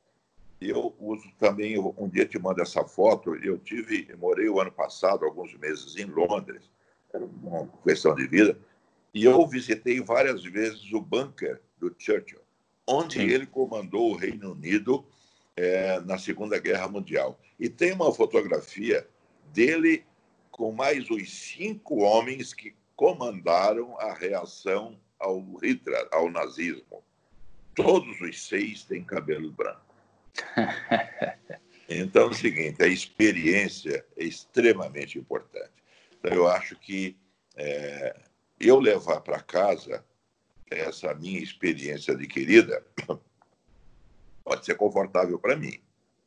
Eu 0.59 0.95
uso 0.99 1.27
também, 1.39 1.79
um 1.79 2.07
dia 2.07 2.25
te 2.25 2.37
mando 2.37 2.61
essa 2.61 2.83
foto, 2.83 3.35
eu 3.35 3.57
tive, 3.57 4.13
morei 4.17 4.47
o 4.47 4.59
ano 4.59 4.71
passado, 4.71 5.25
alguns 5.25 5.55
meses 5.55 5.95
em 5.97 6.05
Londres, 6.05 6.69
era 7.11 7.25
uma 7.25 7.67
questão 7.83 8.13
de 8.13 8.27
vida, 8.27 8.57
e 9.13 9.25
eu 9.25 9.45
visitei 9.47 9.99
várias 9.99 10.43
vezes 10.43 10.93
o 10.93 11.01
bunker 11.01 11.59
do 11.79 11.93
Churchill, 11.97 12.40
onde 12.91 13.15
Sim. 13.15 13.25
ele 13.25 13.45
comandou 13.45 14.11
o 14.11 14.15
Reino 14.15 14.51
Unido 14.51 15.05
é, 15.55 15.99
na 16.01 16.17
Segunda 16.17 16.59
Guerra 16.59 16.87
Mundial. 16.87 17.39
E 17.59 17.69
tem 17.69 17.93
uma 17.93 18.13
fotografia 18.13 19.07
dele 19.53 20.03
com 20.49 20.71
mais 20.71 21.09
os 21.09 21.31
cinco 21.31 22.01
homens 22.01 22.53
que 22.53 22.75
comandaram 22.95 23.97
a 23.99 24.13
reação 24.13 24.99
ao 25.19 25.41
Hitler, 25.55 26.07
ao 26.11 26.29
nazismo. 26.29 27.03
Todos 27.75 28.19
os 28.21 28.47
seis 28.47 28.83
têm 28.83 29.03
cabelo 29.03 29.51
branco. 29.51 29.81
Então, 31.93 32.23
é 32.23 32.25
o 32.27 32.33
seguinte, 32.33 32.81
a 32.81 32.87
experiência 32.87 34.05
é 34.15 34.23
extremamente 34.23 35.19
importante. 35.19 35.73
Então, 36.17 36.31
eu 36.31 36.47
acho 36.47 36.77
que 36.77 37.17
é, 37.57 38.15
eu 38.57 38.79
levar 38.79 39.19
para 39.19 39.41
casa 39.41 40.01
essa 40.71 41.13
minha 41.13 41.39
experiência 41.39 42.13
adquirida 42.13 42.83
pode 44.43 44.65
ser 44.65 44.75
confortável 44.75 45.37
para 45.37 45.55
mim. 45.55 45.79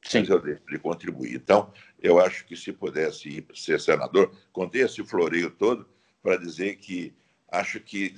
Sim. 0.02 0.20
Mas 0.20 0.28
eu 0.28 0.40
deixo 0.40 0.62
de 0.66 0.78
contribuir. 0.78 1.34
Então, 1.34 1.72
eu 2.00 2.20
acho 2.20 2.44
que 2.44 2.56
se 2.56 2.72
pudesse 2.72 3.28
ir 3.28 3.46
ser 3.54 3.80
senador, 3.80 4.30
contei 4.52 4.82
esse 4.82 5.02
floreio 5.02 5.50
todo 5.50 5.88
para 6.22 6.36
dizer 6.36 6.76
que 6.76 7.14
acho 7.48 7.80
que, 7.80 8.14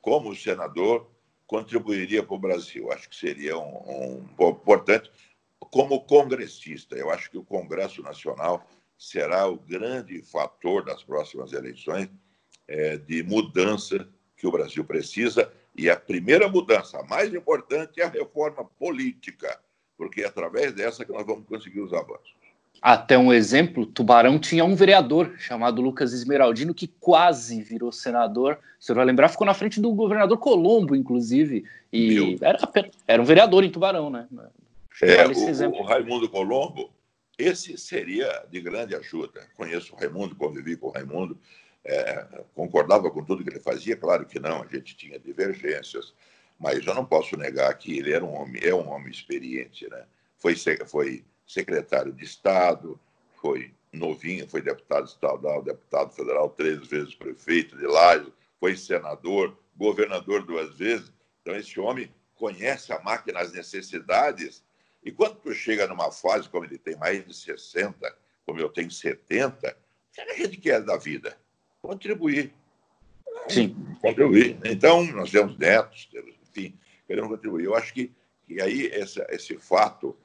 como 0.00 0.34
senador, 0.34 1.08
contribuiria 1.46 2.22
para 2.22 2.34
o 2.34 2.38
Brasil. 2.38 2.90
Acho 2.90 3.08
que 3.08 3.16
seria 3.16 3.56
um, 3.56 4.24
um 4.38 4.48
importante. 4.48 5.10
Como 5.60 6.00
congressista, 6.00 6.96
eu 6.96 7.10
acho 7.10 7.30
que 7.30 7.38
o 7.38 7.44
Congresso 7.44 8.02
Nacional 8.02 8.68
será 8.98 9.46
o 9.46 9.56
grande 9.56 10.22
fator 10.22 10.84
das 10.84 11.02
próximas 11.02 11.52
eleições 11.52 12.08
é, 12.66 12.96
de 12.96 13.22
mudança 13.22 14.08
que 14.42 14.46
o 14.48 14.50
Brasil 14.50 14.84
precisa. 14.84 15.48
E 15.74 15.88
a 15.88 15.94
primeira 15.94 16.48
mudança, 16.48 16.98
a 16.98 17.04
mais 17.04 17.32
importante, 17.32 18.00
é 18.00 18.04
a 18.04 18.08
reforma 18.08 18.64
política, 18.76 19.56
porque 19.96 20.22
é 20.22 20.26
através 20.26 20.74
dessa 20.74 21.04
que 21.04 21.12
nós 21.12 21.24
vamos 21.24 21.46
conseguir 21.46 21.80
os 21.80 21.92
avanços. 21.92 22.34
Até 22.82 23.16
um 23.16 23.32
exemplo, 23.32 23.86
Tubarão 23.86 24.40
tinha 24.40 24.64
um 24.64 24.74
vereador 24.74 25.36
chamado 25.38 25.80
Lucas 25.80 26.12
Esmeraldino 26.12 26.74
que 26.74 26.88
quase 26.88 27.62
virou 27.62 27.92
senador. 27.92 28.58
Você 28.80 28.92
vai 28.92 29.04
lembrar, 29.04 29.28
ficou 29.28 29.46
na 29.46 29.54
frente 29.54 29.80
do 29.80 29.92
governador 29.92 30.36
Colombo, 30.38 30.96
inclusive. 30.96 31.64
E 31.92 32.36
era, 32.42 32.58
era, 33.06 33.22
um 33.22 33.24
vereador 33.24 33.62
em 33.62 33.70
Tubarão, 33.70 34.10
né? 34.10 34.26
É, 35.00 35.24
o, 35.24 35.80
o, 35.80 35.84
Raimundo 35.84 36.28
Colombo, 36.28 36.90
esse 37.38 37.78
seria 37.78 38.44
de 38.50 38.60
grande 38.60 38.96
ajuda. 38.96 39.46
Conheço 39.56 39.94
o 39.94 39.96
Raimundo, 39.96 40.34
convivi 40.34 40.76
com 40.76 40.88
o 40.88 40.90
Raimundo, 40.90 41.38
é, 41.84 42.44
concordava 42.54 43.10
com 43.10 43.24
tudo 43.24 43.42
que 43.42 43.50
ele 43.50 43.60
fazia, 43.60 43.96
claro 43.96 44.24
que 44.24 44.38
não, 44.38 44.62
a 44.62 44.66
gente 44.66 44.96
tinha 44.96 45.18
divergências, 45.18 46.14
mas 46.58 46.86
eu 46.86 46.94
não 46.94 47.04
posso 47.04 47.36
negar 47.36 47.76
que 47.76 47.98
ele 47.98 48.12
era 48.12 48.24
um 48.24 48.34
homem, 48.34 48.62
é 48.64 48.74
um 48.74 48.88
homem 48.88 49.10
experiente, 49.10 49.88
né? 49.90 50.04
Foi, 50.38 50.54
foi 50.86 51.24
secretário 51.46 52.12
de 52.12 52.24
Estado, 52.24 52.98
foi 53.40 53.74
novinho, 53.92 54.48
foi 54.48 54.62
deputado 54.62 55.06
estadual, 55.06 55.62
deputado 55.62 56.12
federal 56.12 56.48
três 56.50 56.86
vezes, 56.86 57.14
prefeito 57.14 57.76
de 57.76 57.86
Laje, 57.86 58.32
foi 58.58 58.76
senador, 58.76 59.56
governador 59.76 60.44
duas 60.44 60.74
vezes. 60.76 61.12
Então, 61.40 61.56
esse 61.56 61.78
homem 61.80 62.12
conhece 62.36 62.92
a 62.92 63.00
máquina, 63.00 63.40
as 63.40 63.52
necessidades. 63.52 64.64
E 65.04 65.10
quando 65.10 65.36
tu 65.36 65.52
chega 65.52 65.86
numa 65.86 66.10
fase 66.10 66.48
como 66.48 66.64
ele 66.64 66.78
tem 66.78 66.96
mais 66.96 67.26
de 67.26 67.34
60, 67.34 68.16
como 68.46 68.60
eu 68.60 68.68
tenho 68.68 68.90
70, 68.90 69.68
o 69.68 70.14
que 70.14 70.20
a 70.20 70.34
gente 70.36 70.56
quer 70.58 70.80
da 70.82 70.96
vida? 70.96 71.36
Contribuir. 71.82 72.54
Sim. 73.48 73.74
Contribuir. 74.00 74.56
Então, 74.64 75.04
nós 75.12 75.30
temos 75.30 75.58
netos, 75.58 76.06
temos, 76.06 76.32
enfim, 76.48 76.78
queremos 77.06 77.28
contribuir. 77.28 77.64
Eu 77.64 77.74
acho 77.74 77.92
que, 77.92 78.12
que 78.46 78.62
aí 78.62 78.86
esse, 78.86 79.20
esse 79.30 79.58
fato 79.58 80.16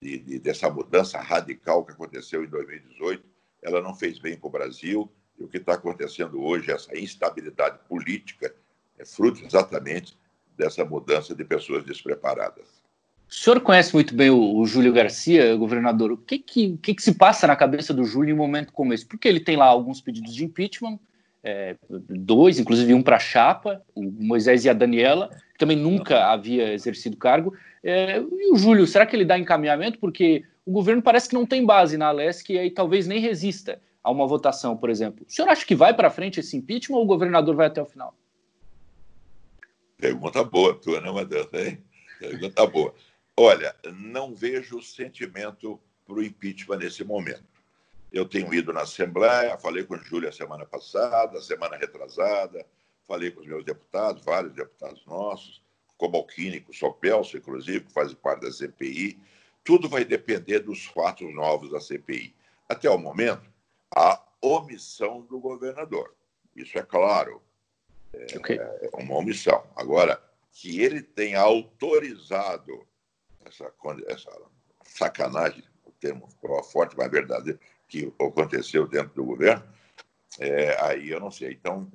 de, 0.00 0.18
de, 0.18 0.38
dessa 0.38 0.68
mudança 0.68 1.18
radical 1.18 1.84
que 1.84 1.92
aconteceu 1.92 2.44
em 2.44 2.48
2018, 2.48 3.24
ela 3.62 3.80
não 3.80 3.94
fez 3.94 4.18
bem 4.18 4.36
para 4.36 4.46
o 4.46 4.50
Brasil. 4.50 5.10
E 5.38 5.44
o 5.44 5.48
que 5.48 5.56
está 5.56 5.74
acontecendo 5.74 6.42
hoje, 6.42 6.70
essa 6.70 6.96
instabilidade 6.98 7.78
política, 7.88 8.54
é 8.98 9.04
fruto 9.04 9.42
exatamente 9.44 10.16
dessa 10.56 10.84
mudança 10.84 11.34
de 11.34 11.44
pessoas 11.44 11.84
despreparadas. 11.84 12.82
O 13.28 13.34
senhor 13.34 13.60
conhece 13.60 13.92
muito 13.92 14.14
bem 14.14 14.30
o, 14.30 14.56
o 14.56 14.66
Júlio 14.66 14.92
Garcia, 14.92 15.56
governador. 15.56 16.12
O 16.12 16.16
que 16.16 16.38
que, 16.38 16.76
que 16.78 16.94
que, 16.94 17.02
se 17.02 17.14
passa 17.14 17.46
na 17.46 17.56
cabeça 17.56 17.92
do 17.92 18.04
Júlio 18.04 18.30
em 18.30 18.34
um 18.34 18.38
momento 18.38 18.72
como 18.72 18.94
esse? 18.94 19.04
Porque 19.04 19.26
ele 19.26 19.40
tem 19.40 19.56
lá 19.56 19.66
alguns 19.66 20.00
pedidos 20.00 20.34
de 20.34 20.44
impeachment, 20.44 20.98
é, 21.42 21.76
dois, 21.88 22.58
inclusive 22.58 22.94
um 22.94 23.02
para 23.02 23.16
a 23.16 23.20
chapa, 23.20 23.82
o 23.94 24.02
Moisés 24.02 24.64
e 24.64 24.70
a 24.70 24.72
Daniela, 24.72 25.28
que 25.52 25.58
também 25.58 25.76
nunca 25.76 26.26
havia 26.26 26.72
exercido 26.72 27.16
cargo. 27.16 27.52
É, 27.82 28.18
e 28.18 28.52
o 28.52 28.56
Júlio, 28.56 28.86
será 28.86 29.04
que 29.04 29.16
ele 29.16 29.24
dá 29.24 29.38
encaminhamento? 29.38 29.98
Porque 29.98 30.44
o 30.64 30.70
governo 30.70 31.02
parece 31.02 31.28
que 31.28 31.34
não 31.34 31.46
tem 31.46 31.64
base 31.64 31.96
na 31.96 32.06
Alesc 32.06 32.52
e 32.52 32.58
aí 32.58 32.70
talvez 32.70 33.06
nem 33.06 33.20
resista 33.20 33.80
a 34.02 34.10
uma 34.10 34.26
votação, 34.26 34.76
por 34.76 34.88
exemplo. 34.88 35.26
O 35.28 35.32
senhor 35.32 35.48
acha 35.48 35.66
que 35.66 35.74
vai 35.74 35.92
para 35.92 36.10
frente 36.10 36.38
esse 36.38 36.56
impeachment 36.56 36.96
ou 36.96 37.02
o 37.02 37.06
governador 37.06 37.56
vai 37.56 37.66
até 37.66 37.82
o 37.82 37.86
final? 37.86 38.14
Pergunta 39.96 40.44
boa 40.44 40.74
tua, 40.74 41.00
né, 41.00 41.10
Matheus? 41.10 41.48
Pergunta 42.20 42.66
boa. 42.66 42.94
Olha, 43.38 43.76
não 43.92 44.34
vejo 44.34 44.80
sentimento 44.80 45.78
para 46.06 46.14
o 46.14 46.22
impeachment 46.22 46.78
nesse 46.78 47.04
momento. 47.04 47.44
Eu 48.10 48.24
tenho 48.24 48.52
ido 48.54 48.72
na 48.72 48.82
Assembleia, 48.82 49.58
falei 49.58 49.84
com 49.84 49.94
o 49.94 49.98
Júlio 49.98 50.28
a 50.28 50.32
semana 50.32 50.64
passada, 50.64 51.38
a 51.38 51.42
semana 51.42 51.76
retrasada, 51.76 52.64
falei 53.06 53.30
com 53.30 53.40
os 53.40 53.46
meus 53.46 53.64
deputados, 53.64 54.24
vários 54.24 54.54
deputados 54.54 55.04
nossos, 55.04 55.62
Cobalcini, 55.98 56.60
com 56.60 56.72
o 56.72 56.74
Sopelso, 56.74 57.36
inclusive, 57.36 57.80
que 57.80 57.92
faz 57.92 58.12
parte 58.14 58.42
da 58.42 58.52
CPI. 58.52 59.18
Tudo 59.64 59.88
vai 59.88 60.04
depender 60.04 60.60
dos 60.60 60.84
fatos 60.86 61.32
novos 61.34 61.70
da 61.70 61.80
CPI. 61.80 62.34
Até 62.68 62.88
o 62.88 62.98
momento, 62.98 63.50
a 63.94 64.22
omissão 64.40 65.22
do 65.22 65.38
governador. 65.38 66.14
Isso 66.54 66.78
é 66.78 66.82
claro. 66.82 67.42
É, 68.12 68.38
okay. 68.38 68.58
é 68.58 68.90
uma 68.94 69.16
omissão. 69.16 69.62
Agora, 69.74 70.22
que 70.52 70.80
ele 70.80 71.02
tenha 71.02 71.40
autorizado 71.40 72.86
essa, 73.46 73.72
essa 74.08 74.30
sacanagem, 74.84 75.64
o 75.84 75.90
termo 75.92 76.28
forte, 76.70 76.96
mas 76.96 77.10
verdadeiro, 77.10 77.58
que 77.88 78.12
aconteceu 78.20 78.86
dentro 78.86 79.14
do 79.14 79.24
governo, 79.24 79.64
é, 80.38 80.76
aí 80.82 81.10
eu 81.10 81.20
não 81.20 81.30
sei. 81.30 81.52
Então, 81.52 81.90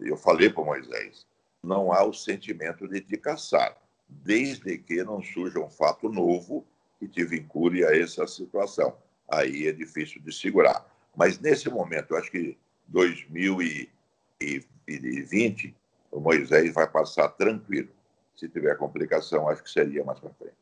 eu 0.00 0.16
falei 0.16 0.50
para 0.50 0.64
Moisés, 0.64 1.26
não 1.62 1.92
há 1.92 2.04
o 2.04 2.12
sentimento 2.12 2.88
de 2.88 3.00
te 3.00 3.16
caçar, 3.16 3.76
desde 4.08 4.78
que 4.78 5.02
não 5.04 5.22
surja 5.22 5.58
um 5.58 5.70
fato 5.70 6.08
novo 6.08 6.64
que 6.98 7.08
te 7.08 7.24
vincule 7.24 7.84
a 7.84 7.96
essa 7.96 8.26
situação. 8.26 8.96
Aí 9.28 9.66
é 9.66 9.72
difícil 9.72 10.22
de 10.22 10.32
segurar. 10.32 10.86
Mas 11.16 11.38
nesse 11.38 11.68
momento, 11.68 12.12
eu 12.12 12.18
acho 12.18 12.30
que 12.30 12.56
2020, 12.88 15.74
o 16.10 16.20
Moisés 16.20 16.72
vai 16.72 16.88
passar 16.88 17.28
tranquilo. 17.28 17.90
Se 18.36 18.48
tiver 18.48 18.76
complicação, 18.76 19.48
acho 19.48 19.62
que 19.62 19.70
seria 19.70 20.04
mais 20.04 20.20
para 20.20 20.32
frente. 20.34 20.61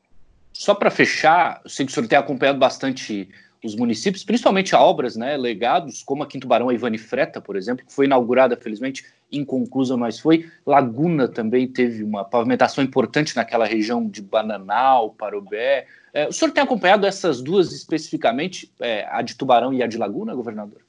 Só 0.61 0.75
para 0.75 0.91
fechar, 0.91 1.63
eu 1.65 1.71
sei 1.71 1.87
que 1.87 1.91
o 1.91 1.95
senhor 1.95 2.07
tem 2.07 2.19
acompanhado 2.19 2.59
bastante 2.59 3.31
os 3.65 3.75
municípios, 3.75 4.23
principalmente 4.23 4.75
obras, 4.75 5.17
né, 5.17 5.35
legados, 5.35 6.03
como 6.03 6.23
aqui 6.23 6.37
em 6.37 6.41
Tubarão, 6.41 6.69
a 6.69 6.75
Ivani 6.75 6.99
Freta, 6.99 7.41
por 7.41 7.57
exemplo, 7.57 7.83
que 7.87 7.91
foi 7.91 8.05
inaugurada, 8.05 8.55
felizmente, 8.59 9.07
inconclusa, 9.33 9.97
mas 9.97 10.21
foi. 10.21 10.51
Laguna 10.67 11.27
também 11.27 11.67
teve 11.67 12.05
uma 12.05 12.27
pavimentação 12.27 12.85
importante 12.85 13.35
naquela 13.35 13.65
região 13.65 14.07
de 14.07 14.21
Bananal, 14.21 15.15
Parobé. 15.15 15.87
É, 16.13 16.29
o 16.29 16.33
senhor 16.33 16.53
tem 16.53 16.63
acompanhado 16.63 17.07
essas 17.07 17.41
duas 17.41 17.73
especificamente, 17.73 18.71
é, 18.81 19.09
a 19.11 19.23
de 19.23 19.37
Tubarão 19.37 19.73
e 19.73 19.83
a 19.83 19.87
de 19.87 19.97
Laguna, 19.97 20.35
governador? 20.35 20.83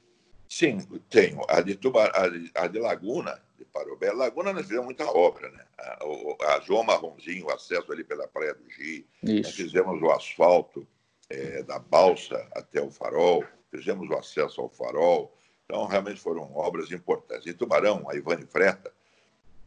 Sim, 0.49 0.79
tenho. 1.09 1.39
A 1.47 1.61
de, 1.61 1.75
Tubar... 1.75 2.11
a 2.13 2.63
a 2.63 2.67
de 2.67 2.77
Laguna, 2.77 3.39
Parobé, 3.71 4.11
Laguna 4.11 4.53
nós 4.53 4.63
fizemos 4.63 4.85
muita 4.85 5.05
obra, 5.05 5.49
né? 5.49 5.65
A, 5.77 6.55
a 6.55 6.59
João 6.61 6.83
Marronzinho, 6.83 7.45
o 7.45 7.51
acesso 7.51 7.91
ali 7.91 8.03
pela 8.03 8.27
Praia 8.27 8.53
do 8.53 8.69
Gi, 8.69 9.05
nós 9.23 9.51
fizemos 9.51 10.01
o 10.01 10.11
asfalto 10.11 10.87
é, 11.29 11.63
da 11.63 11.79
balsa 11.79 12.47
até 12.53 12.81
o 12.81 12.91
farol, 12.91 13.43
fizemos 13.69 14.09
o 14.09 14.13
acesso 14.15 14.61
ao 14.61 14.69
farol. 14.69 15.35
Então, 15.65 15.85
realmente 15.85 16.19
foram 16.19 16.53
obras 16.55 16.91
importantes. 16.91 17.47
Em 17.47 17.53
Tubarão, 17.53 18.05
a 18.09 18.15
Ivane 18.15 18.45
Freta, 18.45 18.93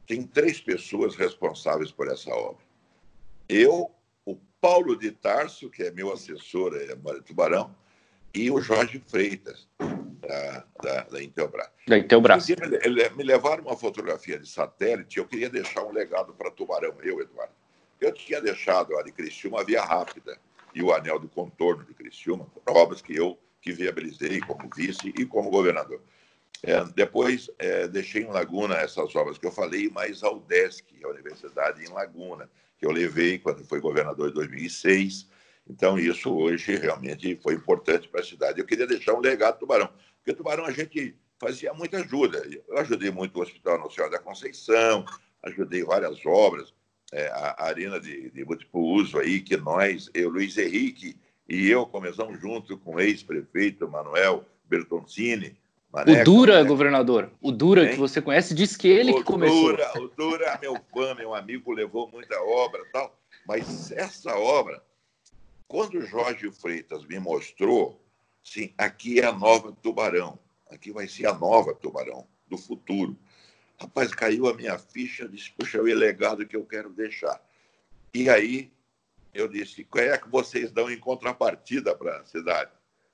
tem 0.07 0.23
três 0.23 0.61
pessoas 0.61 1.17
responsáveis 1.17 1.91
por 1.91 2.09
essa 2.09 2.31
obra. 2.31 2.63
Eu, 3.49 3.91
o 4.27 4.37
Paulo 4.61 4.97
de 4.97 5.11
Tarso, 5.11 5.71
que 5.71 5.83
é 5.83 5.91
meu 5.91 6.13
assessor 6.13 6.75
em 6.77 7.23
Tubarão, 7.23 7.75
e 8.35 8.51
o 8.51 8.61
Jorge 8.61 9.01
Freitas, 9.07 9.69
da, 9.79 10.65
da, 10.83 11.03
da 11.05 11.23
Intelbras. 11.23 11.69
Da 11.87 11.99
Intelbras. 11.99 12.47
Me 13.17 13.23
levaram 13.23 13.65
uma 13.65 13.77
fotografia 13.77 14.39
de 14.39 14.49
satélite, 14.49 15.19
eu 15.19 15.27
queria 15.27 15.49
deixar 15.49 15.85
um 15.85 15.93
legado 15.93 16.35
para 16.35 16.51
Tubarão, 16.51 16.95
eu, 17.03 17.21
Eduardo. 17.21 17.53
Eu 18.01 18.13
tinha 18.13 18.41
deixado 18.41 18.99
a 18.99 19.03
de 19.03 19.13
Criciúma 19.13 19.65
via 19.65 19.83
rápida, 19.83 20.37
e 20.75 20.83
o 20.83 20.93
anel 20.93 21.19
do 21.19 21.29
contorno 21.29 21.85
de 21.85 21.95
Criciúma, 21.95 22.47
obras 22.67 23.01
que 23.01 23.15
eu 23.15 23.39
que 23.63 23.73
viabilizei 23.73 24.41
como 24.41 24.69
vice 24.77 25.09
e 25.17 25.25
como 25.25 25.49
governador. 25.49 26.03
É, 26.63 26.85
depois, 26.95 27.51
é, 27.59 27.89
deixei 27.89 28.23
em 28.23 28.31
Laguna 28.31 28.75
essas 28.77 29.15
obras 29.17 29.39
que 29.39 29.47
eu 29.47 29.53
falei, 29.53 29.91
mas 29.91 30.23
a 30.23 30.31
UDESC, 30.31 30.85
a 31.03 31.09
Universidade 31.09 31.83
em 31.83 31.89
Laguna, 31.89 32.51
que 32.79 32.85
eu 32.85 32.91
levei 32.91 33.39
quando 33.39 33.65
foi 33.65 33.81
governador 33.81 34.29
em 34.29 34.35
2006. 34.35 35.29
Então, 35.69 35.99
isso 35.99 36.35
hoje 36.35 36.77
realmente 36.77 37.39
foi 37.43 37.55
importante 37.55 38.09
para 38.09 38.21
a 38.21 38.25
cidade. 38.25 38.61
Eu 38.61 38.67
queria 38.67 38.87
deixar 38.87 39.15
um 39.15 39.21
legado 39.21 39.55
do 39.55 39.61
Tubarão, 39.61 39.89
porque 40.19 40.37
Tubarão 40.37 40.67
a 40.67 40.71
gente 40.71 41.17
fazia 41.39 41.73
muita 41.73 41.99
ajuda. 41.99 42.43
Eu 42.69 42.79
ajudei 42.79 43.11
muito 43.11 43.39
o 43.39 43.43
Hospital 43.43 43.79
Nacional 43.79 44.11
da 44.11 44.19
Conceição, 44.19 45.05
ajudei 45.43 45.83
várias 45.83 46.25
obras, 46.25 46.73
é, 47.13 47.29
a 47.29 47.65
arena 47.65 48.01
de, 48.01 48.31
de 48.31 48.45
múltiplo 48.45 48.81
uso 48.81 49.19
aí, 49.19 49.41
que 49.41 49.57
nós, 49.57 50.11
eu, 50.15 50.31
Luiz 50.31 50.57
Henrique 50.59 51.17
e 51.49 51.69
eu 51.69 51.87
começamos 51.87 52.41
junto 52.41 52.79
com 52.79 52.97
o 52.97 53.01
ex-prefeito 53.01 53.89
Manuel 53.89 54.45
Bertoncini. 54.65 55.57
O 55.93 56.25
Dura, 56.25 56.65
governador, 56.65 57.31
o 57.41 57.53
Dura, 57.53 57.85
hein? 57.85 57.91
que 57.91 57.97
você 57.97 58.21
conhece, 58.21 58.53
diz 58.53 58.77
que 58.77 58.89
ele 58.89 59.13
o 59.13 59.17
que 59.19 59.23
começou. 59.23 59.77
Dura, 59.77 60.03
o 60.03 60.09
Dura, 60.09 60.59
meu 60.61 60.77
fã, 60.93 61.15
meu 61.15 61.33
amigo, 61.33 61.71
levou 61.71 62.11
muita 62.11 62.37
obra 62.43 62.83
tal, 62.93 63.17
mas 63.47 63.93
essa 63.93 64.37
obra, 64.37 64.83
quando 65.75 66.01
Jorge 66.03 66.53
Freitas 66.53 67.05
me 67.05 67.19
mostrou, 67.19 68.01
sim, 68.45 68.73
aqui 68.79 69.19
é 69.19 69.25
a 69.25 69.33
nova 69.33 69.73
Tubarão, 69.73 70.39
aqui 70.71 70.93
vai 70.93 71.09
ser 71.09 71.27
a 71.27 71.35
nova 71.35 71.75
Tubarão 71.75 72.29
do 72.47 72.57
futuro. 72.57 73.19
Rapaz, 73.77 74.15
caiu 74.15 74.47
a 74.47 74.55
minha 74.55 74.79
ficha, 74.79 75.29
disse, 75.29 75.51
puxa, 75.51 75.79
é 75.79 75.81
o 75.81 75.85
legado 75.87 76.47
que 76.47 76.55
eu 76.55 76.65
quero 76.65 76.91
deixar. 76.91 77.45
E 78.15 78.31
aí 78.31 78.73
eu 79.33 79.49
disse, 79.49 79.83
qual 79.83 80.05
é 80.05 80.17
que 80.17 80.29
vocês 80.29 80.71
dão 80.71 80.89
em 80.89 80.97
contrapartida 80.97 81.93
para 81.93 82.21
a 82.21 82.25
cidade? 82.25 82.71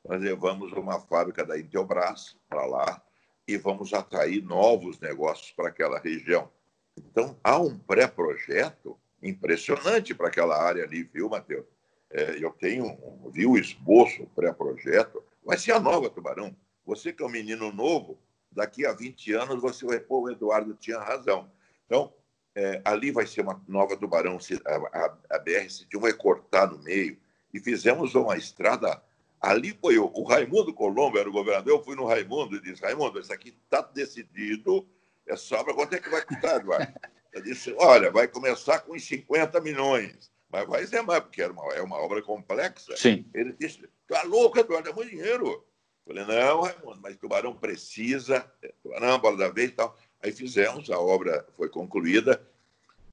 Nós 0.06 0.20
levamos 0.20 0.70
uma 0.74 1.00
fábrica 1.00 1.46
da 1.46 1.58
Intelbras 1.58 2.36
para 2.46 2.66
lá 2.66 3.02
e 3.48 3.56
vamos 3.56 3.94
atrair 3.94 4.42
novos 4.42 5.00
negócios 5.00 5.50
para 5.52 5.70
aquela 5.70 5.98
região. 5.98 6.52
Então, 6.94 7.40
há 7.42 7.58
um 7.58 7.78
pré-projeto 7.78 9.00
impressionante 9.22 10.14
para 10.14 10.28
aquela 10.28 10.62
área 10.62 10.84
ali, 10.84 11.04
viu, 11.04 11.26
Matheus? 11.30 11.64
É, 12.10 12.42
eu 12.42 12.50
tenho, 12.50 12.98
vi 13.32 13.46
o 13.46 13.56
esboço, 13.56 14.24
o 14.24 14.26
pré-projeto, 14.26 15.22
vai 15.44 15.56
ser 15.56 15.72
a 15.72 15.80
nova 15.80 16.10
Tubarão. 16.10 16.54
Você 16.84 17.12
que 17.12 17.22
é 17.22 17.26
um 17.26 17.30
menino 17.30 17.72
novo, 17.72 18.18
daqui 18.50 18.84
a 18.84 18.92
20 18.92 19.32
anos 19.34 19.62
você 19.62 19.86
vai 19.86 20.04
o 20.08 20.30
Eduardo 20.30 20.74
tinha 20.74 20.98
razão. 20.98 21.50
Então, 21.86 22.12
é, 22.54 22.82
ali 22.84 23.12
vai 23.12 23.26
ser 23.26 23.42
uma 23.42 23.62
nova 23.68 23.96
Tubarão, 23.96 24.38
a, 24.66 24.98
a, 24.98 25.18
a 25.30 25.44
BR-101 25.44 26.00
vai 26.00 26.12
cortar 26.12 26.70
no 26.70 26.78
meio, 26.82 27.16
e 27.54 27.60
fizemos 27.60 28.14
uma 28.14 28.36
estrada. 28.36 29.02
Ali 29.40 29.76
foi 29.80 29.98
o, 29.98 30.10
o 30.12 30.24
Raimundo 30.24 30.74
Colombo, 30.74 31.18
era 31.18 31.28
o 31.28 31.32
governador, 31.32 31.72
eu 31.72 31.84
fui 31.84 31.94
no 31.94 32.06
Raimundo 32.06 32.56
e 32.56 32.60
disse, 32.60 32.82
Raimundo, 32.82 33.20
isso 33.20 33.32
aqui 33.32 33.56
está 33.64 33.80
decidido, 33.80 34.86
é 35.26 35.36
só 35.36 35.62
para 35.62 35.74
quanto 35.74 35.94
é 35.94 36.00
que 36.00 36.10
vai 36.10 36.24
custar, 36.24 36.56
Eduardo? 36.56 36.92
Eu 37.32 37.42
disse, 37.42 37.72
olha, 37.78 38.10
vai 38.10 38.26
começar 38.26 38.80
com 38.80 38.94
uns 38.94 39.06
50 39.06 39.60
milhões, 39.60 40.30
mas 40.50 40.66
vai 40.66 40.86
ser 40.86 41.02
mais, 41.02 41.22
porque 41.22 41.42
era 41.42 41.52
uma, 41.52 41.72
é 41.74 41.82
uma 41.82 41.96
obra 41.96 42.20
complexa. 42.22 42.96
Sim. 42.96 43.24
Ele 43.32 43.54
disse, 43.58 43.88
tá 44.08 44.22
louco, 44.24 44.58
Eduardo, 44.58 44.88
é 44.88 44.92
muito 44.92 45.10
dinheiro. 45.10 45.64
Falei, 46.06 46.24
não, 46.24 46.62
Raimundo, 46.62 47.00
mas 47.00 47.16
Tubarão 47.16 47.54
precisa, 47.54 48.50
é, 48.62 48.72
Tubarão, 48.82 49.18
bola 49.18 49.36
da 49.36 49.48
vez 49.48 49.70
e 49.70 49.74
tal. 49.74 49.96
Aí 50.22 50.32
fizemos, 50.32 50.90
a 50.90 50.98
obra 50.98 51.46
foi 51.56 51.68
concluída. 51.68 52.44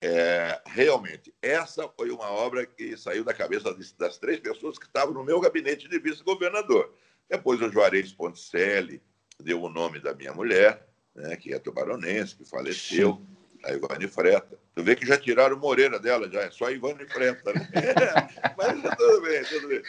É, 0.02 0.62
realmente, 0.66 1.34
essa 1.42 1.88
foi 1.90 2.12
uma 2.12 2.30
obra 2.30 2.66
que 2.66 2.96
saiu 2.98 3.24
da 3.24 3.34
cabeça 3.34 3.76
das 3.98 4.18
três 4.18 4.40
pessoas 4.40 4.78
que 4.78 4.86
estavam 4.86 5.14
no 5.14 5.24
meu 5.24 5.40
gabinete 5.40 5.88
de 5.88 6.00
vice-governador. 6.00 6.94
Depois 7.30 7.62
o 7.62 7.70
Juarez 7.70 8.12
Ponticelli 8.12 9.02
deu 9.40 9.62
o 9.62 9.70
nome 9.70 10.00
da 10.00 10.14
minha 10.14 10.34
mulher, 10.34 10.88
né, 11.16 11.36
que 11.36 11.54
é 11.54 11.60
tubaronense, 11.60 12.36
que 12.36 12.46
faleceu, 12.46 13.22
a 13.64 13.74
Ivane 13.74 14.08
Freta. 14.08 14.58
Tu 14.76 14.84
vê 14.84 14.96
que 14.96 15.06
já 15.06 15.18
tiraram 15.18 15.56
o 15.56 15.60
Moreira 15.60 16.00
dela, 16.00 16.30
já 16.30 16.42
é 16.42 16.52
só 16.52 16.66
a 16.66 16.72
Ivane 16.72 17.06
Freta. 17.08 17.54
Né? 17.54 17.70
Mas 18.58 18.96
tudo 18.98 19.22
bem, 19.22 19.44
tudo 19.44 19.68
bem 19.68 19.82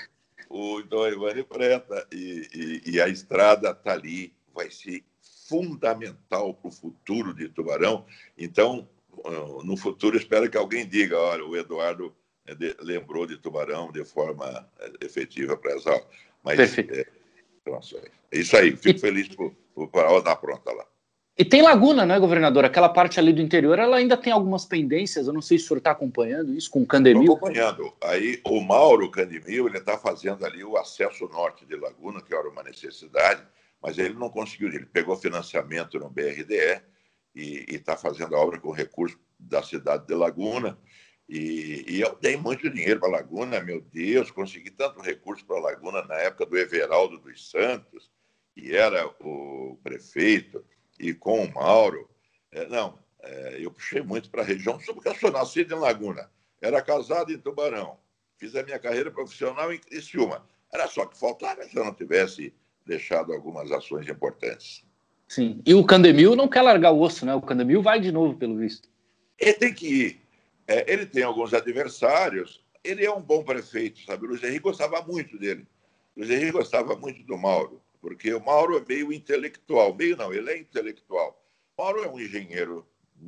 o 0.49 0.83
Dom 0.83 1.07
Ivani 1.09 1.45
Preta, 1.45 2.07
e, 2.13 2.83
e, 2.87 2.93
e 2.93 3.01
a 3.01 3.09
estrada 3.09 3.71
está 3.71 3.93
ali, 3.93 4.33
vai 4.55 4.71
ser 4.71 5.05
fundamental 5.49 6.55
para 6.55 6.69
o 6.69 6.73
futuro 6.73 7.35
de 7.35 7.49
Tubarão. 7.49 8.07
Então, 8.37 8.89
ah, 9.25 9.65
no 9.65 9.77
futuro, 9.77 10.17
espero 10.17 10.51
que 10.51 10.57
alguém 10.57 10.87
diga: 10.87 11.19
olha, 11.19 11.45
o 11.45 11.57
Eduardo 11.57 12.15
eh, 12.47 12.77
lembrou 12.81 13.27
de 13.27 13.39
Tubarão 13.39 13.93
de 13.93 14.05
forma 14.05 14.69
eh, 14.81 14.93
efetiva 15.03 15.57
para 15.57 15.75
as 15.75 15.87
aulas. 15.87 16.07
Mas 16.43 16.57
Perfeito. 16.57 16.95
É, 16.95 17.07
é 18.33 18.39
isso 18.39 18.57
aí, 18.57 18.77
fico 18.77 18.99
e... 18.99 19.01
feliz 19.01 19.29
por, 19.29 19.55
por, 19.75 19.89
por 19.89 20.05
a 20.05 20.09
aula 20.09 20.37
pronta 20.37 20.73
lá. 20.73 20.87
E 21.39 21.45
tem 21.45 21.63
laguna, 21.63 22.05
né, 22.05 22.19
governador? 22.19 22.65
Aquela 22.65 22.89
parte 22.89 23.21
ali 23.21 23.33
do 23.33 23.41
interior, 23.41 23.79
ela 23.79 23.99
ainda 23.99 24.17
tem 24.17 24.33
algumas 24.33 24.65
pendências. 24.65 25.29
Eu 25.29 25.33
não 25.33 25.41
sei 25.41 25.57
se 25.57 25.65
o 25.65 25.69
senhor 25.69 25.79
está 25.79 25.93
acompanhando 25.93 26.53
isso 26.53 26.69
com 26.69 26.83
o 26.83 26.87
Candemil. 26.87 27.23
Estou 27.23 27.37
acompanhando. 27.37 27.93
Aí 28.03 28.41
o 28.45 28.61
Mauro 28.61 29.09
Candemil, 29.09 29.69
ele 29.69 29.79
está 29.79 29.97
fazendo 29.97 30.45
ali 30.45 30.65
o 30.65 30.77
acesso 30.77 31.29
norte 31.29 31.65
de 31.65 31.77
Laguna, 31.77 32.21
que 32.21 32.35
era 32.35 32.49
uma 32.49 32.65
necessidade, 32.65 33.41
mas 33.81 33.99
ele 33.99 34.15
não 34.15 34.29
conseguiu. 34.29 34.67
Ele 34.67 34.85
pegou 34.85 35.15
financiamento 35.17 35.97
no 36.01 36.11
BRDE 36.11 36.83
e 37.37 37.67
está 37.69 37.97
fazendo 37.97 38.35
a 38.35 38.41
obra 38.41 38.59
com 38.59 38.73
recurso 38.73 39.17
da 39.39 39.63
cidade 39.63 40.09
de 40.09 40.15
Laguna. 40.17 40.77
E, 41.29 41.85
e 41.87 42.01
eu 42.01 42.19
dei 42.21 42.37
muito 42.37 42.69
dinheiro 42.69 42.99
para 42.99 43.11
Laguna, 43.11 43.61
meu 43.61 43.81
Deus, 43.81 44.33
consegui 44.33 44.73
tanto 44.73 45.01
recurso 45.01 45.47
para 45.47 45.61
Laguna 45.61 46.03
na 46.03 46.17
época 46.17 46.47
do 46.47 46.59
Everaldo 46.59 47.17
dos 47.19 47.49
Santos, 47.49 48.11
que 48.53 48.75
era 48.75 49.07
o 49.21 49.79
prefeito 49.85 50.65
e 50.99 51.15
com 51.15 51.45
o 51.45 51.55
Mauro, 51.55 52.09
é, 52.53 52.67
não, 52.67 52.99
é, 53.23 53.59
eu 53.61 53.71
puxei 53.71 54.03
muito 54.03 54.31
para 54.31 54.43
a 54.43 54.45
região, 54.45 54.79
porque 54.79 55.09
eu 55.09 55.15
sou 55.15 55.31
nascido 55.31 55.75
em 55.75 55.79
Laguna, 55.79 56.31
era 56.61 56.83
casado 56.83 57.33
em 57.33 57.39
Tubarão, 57.39 57.97
fiz 58.37 58.55
a 58.57 58.63
minha 58.63 58.79
carreira 58.79 59.11
profissional 59.11 59.73
em 59.73 59.79
Criciúma. 59.79 60.45
Era 60.73 60.87
só 60.87 61.07
que 61.07 61.19
faltava 61.19 61.63
se 61.65 61.77
eu 61.77 61.85
não 61.85 61.95
tivesse 61.95 62.53
deixado 62.85 63.33
algumas 63.33 63.71
ações 63.73 64.09
importantes. 64.09 64.85
Sim, 65.27 65.63
e 65.65 65.75
o 65.75 65.85
Candemil 65.85 66.35
não 66.35 66.49
quer 66.49 66.63
largar 66.63 66.91
o 66.91 67.01
osso, 67.01 67.27
né? 67.27 67.35
O 67.35 67.43
Candemil 67.43 67.83
vai 67.83 68.01
de 68.01 68.11
novo, 68.11 68.37
pelo 68.37 68.57
visto. 68.57 68.89
Ele 69.39 69.55
tem 69.55 69.75
que 69.75 69.87
ir. 69.87 70.21
É, 70.67 70.91
ele 70.91 71.07
tem 71.07 71.23
alguns 71.23 71.55
adversários, 71.55 72.65
ele 72.85 73.05
é 73.05 73.11
um 73.11 73.21
bom 73.21 73.43
prefeito, 73.43 74.01
sabe? 74.05 74.25
O 74.25 74.29
Luiz 74.29 74.43
Henrique 74.43 74.61
gostava 74.61 75.03
muito 75.03 75.39
dele. 75.39 75.67
O 76.17 76.21
Luiz 76.21 76.31
Henrique 76.31 76.53
gostava 76.53 76.97
muito 76.97 77.23
do 77.23 77.37
Mauro 77.37 77.81
porque 78.01 78.33
o 78.33 78.45
Mauro 78.45 78.77
é 78.77 78.85
meio 78.87 79.13
intelectual. 79.13 79.95
Meio 79.95 80.17
não, 80.17 80.33
ele 80.33 80.51
é 80.51 80.59
intelectual. 80.59 81.43
Mauro 81.77 82.03
é 82.03 82.09
um 82.09 82.19
engenheiro 82.19 82.87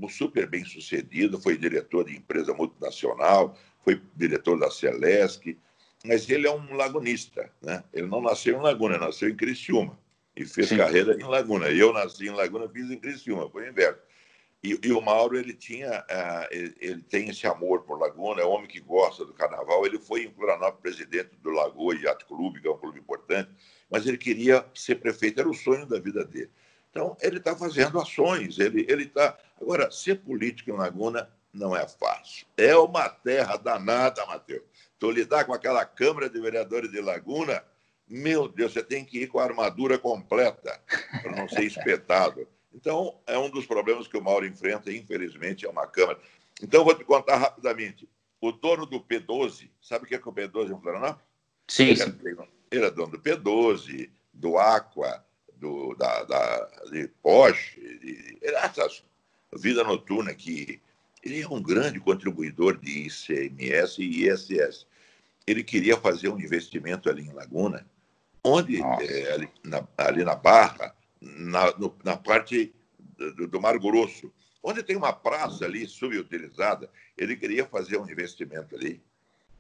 super 0.09 0.47
bem 0.49 0.65
sucedido, 0.65 1.41
foi 1.41 1.57
diretor 1.57 2.05
de 2.05 2.17
empresa 2.17 2.55
multinacional, 2.55 3.57
foi 3.85 4.01
diretor 4.15 4.59
da 4.59 4.71
Celesc, 4.71 5.57
mas 6.05 6.29
ele 6.29 6.47
é 6.47 6.51
um 6.51 6.75
lagunista. 6.75 7.51
Né? 7.61 7.83
Ele 7.93 8.07
não 8.07 8.21
nasceu 8.21 8.57
em 8.57 8.63
Laguna, 8.63 8.99
nasceu 8.99 9.29
em 9.29 9.37
Criciúma 9.37 9.99
e 10.37 10.45
fez 10.45 10.69
Sim. 10.69 10.77
carreira 10.77 11.15
em 11.15 11.25
Laguna. 11.25 11.69
Eu 11.69 11.93
nasci 11.93 12.27
em 12.27 12.31
Laguna, 12.31 12.69
fiz 12.69 12.91
em 12.91 12.99
Criciúma, 12.99 13.49
foi 13.51 13.69
inverno. 13.69 13.99
E, 14.63 14.79
e, 14.83 14.93
o 14.93 15.01
Mauro 15.01 15.39
ele 15.39 15.55
tinha, 15.55 16.01
uh, 16.01 16.47
ele, 16.51 16.75
ele, 16.81 17.03
tem 17.03 17.31
esse 17.31 17.47
amor 17.47 17.83
por 17.83 17.99
Laguna, 17.99 18.43
é 18.43 18.45
um 18.45 18.51
homem 18.51 18.69
que 18.69 18.79
gosta 18.79 19.25
do 19.25 19.33
carnaval. 19.33 19.87
Ele 19.87 19.99
foi 19.99 20.25
em 20.25 20.31
Florianópolis 20.31 20.81
presidente 20.83 21.31
do 21.43 21.51
Lagoa 21.51 21.95
Yacht 21.95 22.27
Clube, 22.27 22.61
que 22.61 22.69
é 22.69 22.71
um 22.71 22.77
clube 22.77 22.99
importante 22.99 23.51
mas 23.91 24.07
ele 24.07 24.17
queria 24.17 24.65
ser 24.73 24.97
prefeito, 24.97 25.41
era 25.41 25.49
o 25.49 25.55
sonho 25.55 25.85
da 25.85 25.99
vida 25.99 26.25
dele. 26.25 26.51
Então, 26.91 27.17
ele 27.21 27.39
está 27.39 27.57
fazendo 27.57 28.01
ações, 28.01 28.59
ele 28.59 28.87
está. 29.03 29.37
Agora, 29.61 29.91
ser 29.91 30.21
político 30.21 30.71
em 30.71 30.77
Laguna 30.77 31.29
não 31.53 31.77
é 31.77 31.87
fácil. 31.87 32.47
É 32.57 32.77
uma 32.77 33.09
terra 33.09 33.57
danada, 33.57 34.25
Matheus. 34.27 34.63
Tu 34.99 35.11
lidar 35.11 35.45
com 35.45 35.53
aquela 35.53 35.85
Câmara 35.85 36.31
de 36.31 36.41
Vereadores 36.41 36.91
de 36.91 37.01
Laguna, 37.01 37.65
meu 38.09 38.49
Deus, 38.49 38.73
você 38.73 38.83
tem 38.83 39.05
que 39.05 39.23
ir 39.23 39.27
com 39.29 39.39
a 39.39 39.45
armadura 39.45 39.99
completa 39.99 40.81
para 41.23 41.33
não 41.33 41.49
ser 41.49 41.65
espetado. 41.65 42.47
Então, 42.73 43.19
é 43.27 43.39
um 43.39 43.51
dos 43.51 43.67
problemas 43.67 44.07
que 44.07 44.17
o 44.17 44.23
Mauro 44.23 44.47
enfrenta, 44.47 44.93
infelizmente, 44.93 45.67
é 45.67 45.69
uma 45.69 45.87
Câmara. 45.87 46.19
Então, 46.63 46.85
vou 46.85 46.95
te 46.95 47.05
contar 47.05 47.37
rapidamente. 47.37 48.09
O 48.41 48.53
dono 48.53 48.87
do 48.87 49.01
P12, 49.01 49.69
sabe 49.81 50.05
o 50.05 50.09
que 50.09 50.15
é, 50.15 50.19
que 50.19 50.29
o 50.29 50.33
P12 50.33 50.71
em 50.71 50.81
Florianópolis? 50.81 51.25
Sim, 51.69 51.95
sim. 51.95 52.17
Ele 52.71 52.85
é 52.85 52.91
dono 52.91 53.13
do 53.13 53.19
P12, 53.19 54.09
do 54.33 54.59
Aqua, 54.59 55.25
do, 55.57 55.95
da, 55.95 56.25
da, 56.25 56.71
de 56.91 57.09
Porsche, 57.23 57.81
de, 57.81 58.39
essas 58.43 59.05
vida 59.59 59.83
noturna 59.85 60.35
que 60.35 60.81
ele 61.23 61.43
é 61.43 61.49
um 61.49 61.63
grande 61.63 62.01
contribuidor 62.01 62.79
de 62.79 63.07
ICMS 63.07 64.01
e 64.03 64.27
ISS. 64.27 64.87
Ele 65.47 65.63
queria 65.63 65.97
fazer 65.97 66.29
um 66.29 66.39
investimento 66.39 67.11
ali 67.11 67.27
em 67.27 67.33
Laguna, 67.33 67.87
onde 68.43 68.81
é, 68.81 69.33
ali, 69.33 69.49
na, 69.65 69.87
ali, 69.99 70.25
na, 70.25 70.35
Barra, 70.35 70.95
na, 71.21 71.77
no, 71.77 71.95
na 72.03 72.17
parte 72.17 72.75
do, 73.17 73.47
do, 73.47 73.61
Mar 73.61 73.79
Grosso, 73.79 74.33
onde 74.63 74.83
tem 74.83 74.97
uma 74.97 75.13
praça 75.13 75.65
ali 75.65 75.87
subutilizada, 75.87 76.91
ele 77.17 77.37
queria 77.37 77.67
fazer 77.67 77.99
um 77.99 78.09
investimento 78.09 78.75
ali. 78.75 79.03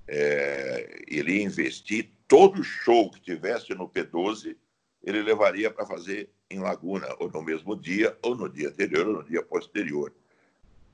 É, 0.08 1.04
ele 1.06 1.34
ia 1.34 1.42
investir 1.42 2.10
todo 2.26 2.64
show 2.64 3.10
que 3.10 3.20
tivesse 3.20 3.74
no 3.74 3.88
P12, 3.88 4.56
ele 5.02 5.22
levaria 5.22 5.70
para 5.70 5.86
fazer 5.86 6.30
em 6.50 6.58
Laguna, 6.58 7.06
ou 7.18 7.30
no 7.30 7.42
mesmo 7.42 7.76
dia, 7.76 8.16
ou 8.22 8.34
no 8.34 8.48
dia 8.48 8.68
anterior, 8.68 9.06
ou 9.06 9.14
no 9.14 9.24
dia 9.24 9.42
posterior. 9.42 10.12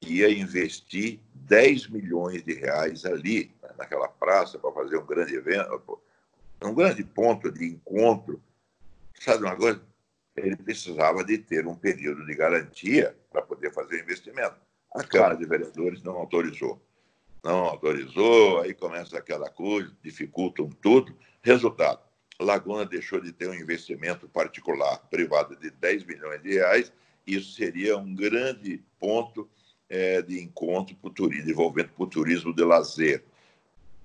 Ia 0.02 0.30
investir 0.30 1.18
10 1.34 1.88
milhões 1.88 2.42
de 2.44 2.52
reais 2.52 3.06
ali, 3.06 3.54
naquela 3.78 4.08
praça, 4.08 4.58
para 4.58 4.72
fazer 4.72 4.98
um 4.98 5.06
grande 5.06 5.34
evento, 5.34 5.98
um 6.62 6.74
grande 6.74 7.02
ponto 7.02 7.50
de 7.50 7.64
encontro. 7.64 8.40
Sabe 9.18 9.44
uma 9.44 9.56
coisa? 9.56 9.80
Ele 10.36 10.56
precisava 10.56 11.24
de 11.24 11.38
ter 11.38 11.66
um 11.66 11.74
período 11.74 12.26
de 12.26 12.34
garantia 12.34 13.16
para 13.30 13.42
poder 13.42 13.72
fazer 13.72 13.96
o 13.96 14.00
investimento. 14.00 14.56
A 14.94 15.02
Câmara 15.02 15.36
de 15.36 15.46
Vereadores 15.46 16.02
não 16.02 16.16
autorizou. 16.16 16.80
não 17.42 17.64
autorizou, 17.64 18.60
aí 18.60 18.74
começa 18.74 19.16
aquela 19.16 19.48
coisa, 19.48 19.94
dificultam 20.02 20.68
tudo. 20.68 21.16
Resultado, 21.42 22.00
Laguna 22.40 22.84
deixou 22.84 23.20
de 23.20 23.32
ter 23.32 23.48
um 23.48 23.54
investimento 23.54 24.28
particular 24.28 24.98
privado 25.08 25.56
de 25.56 25.70
10 25.70 26.04
milhões 26.04 26.42
de 26.42 26.54
reais. 26.54 26.92
Isso 27.26 27.52
seria 27.52 27.96
um 27.96 28.14
grande 28.14 28.82
ponto 28.98 29.48
é, 29.88 30.20
de 30.22 30.42
encontro 30.42 30.96
para 30.96 31.08
o 31.08 31.12
turismo, 31.12 31.44
desenvolvimento 31.44 31.92
para 31.92 32.04
o 32.04 32.08
turismo 32.08 32.54
de 32.54 32.64
lazer. 32.64 33.24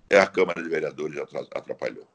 É 0.10 0.20
a 0.20 0.28
Câmara 0.28 0.62
de 0.62 0.70
Vereadores 0.70 1.18
atrapalhou. 1.54 2.08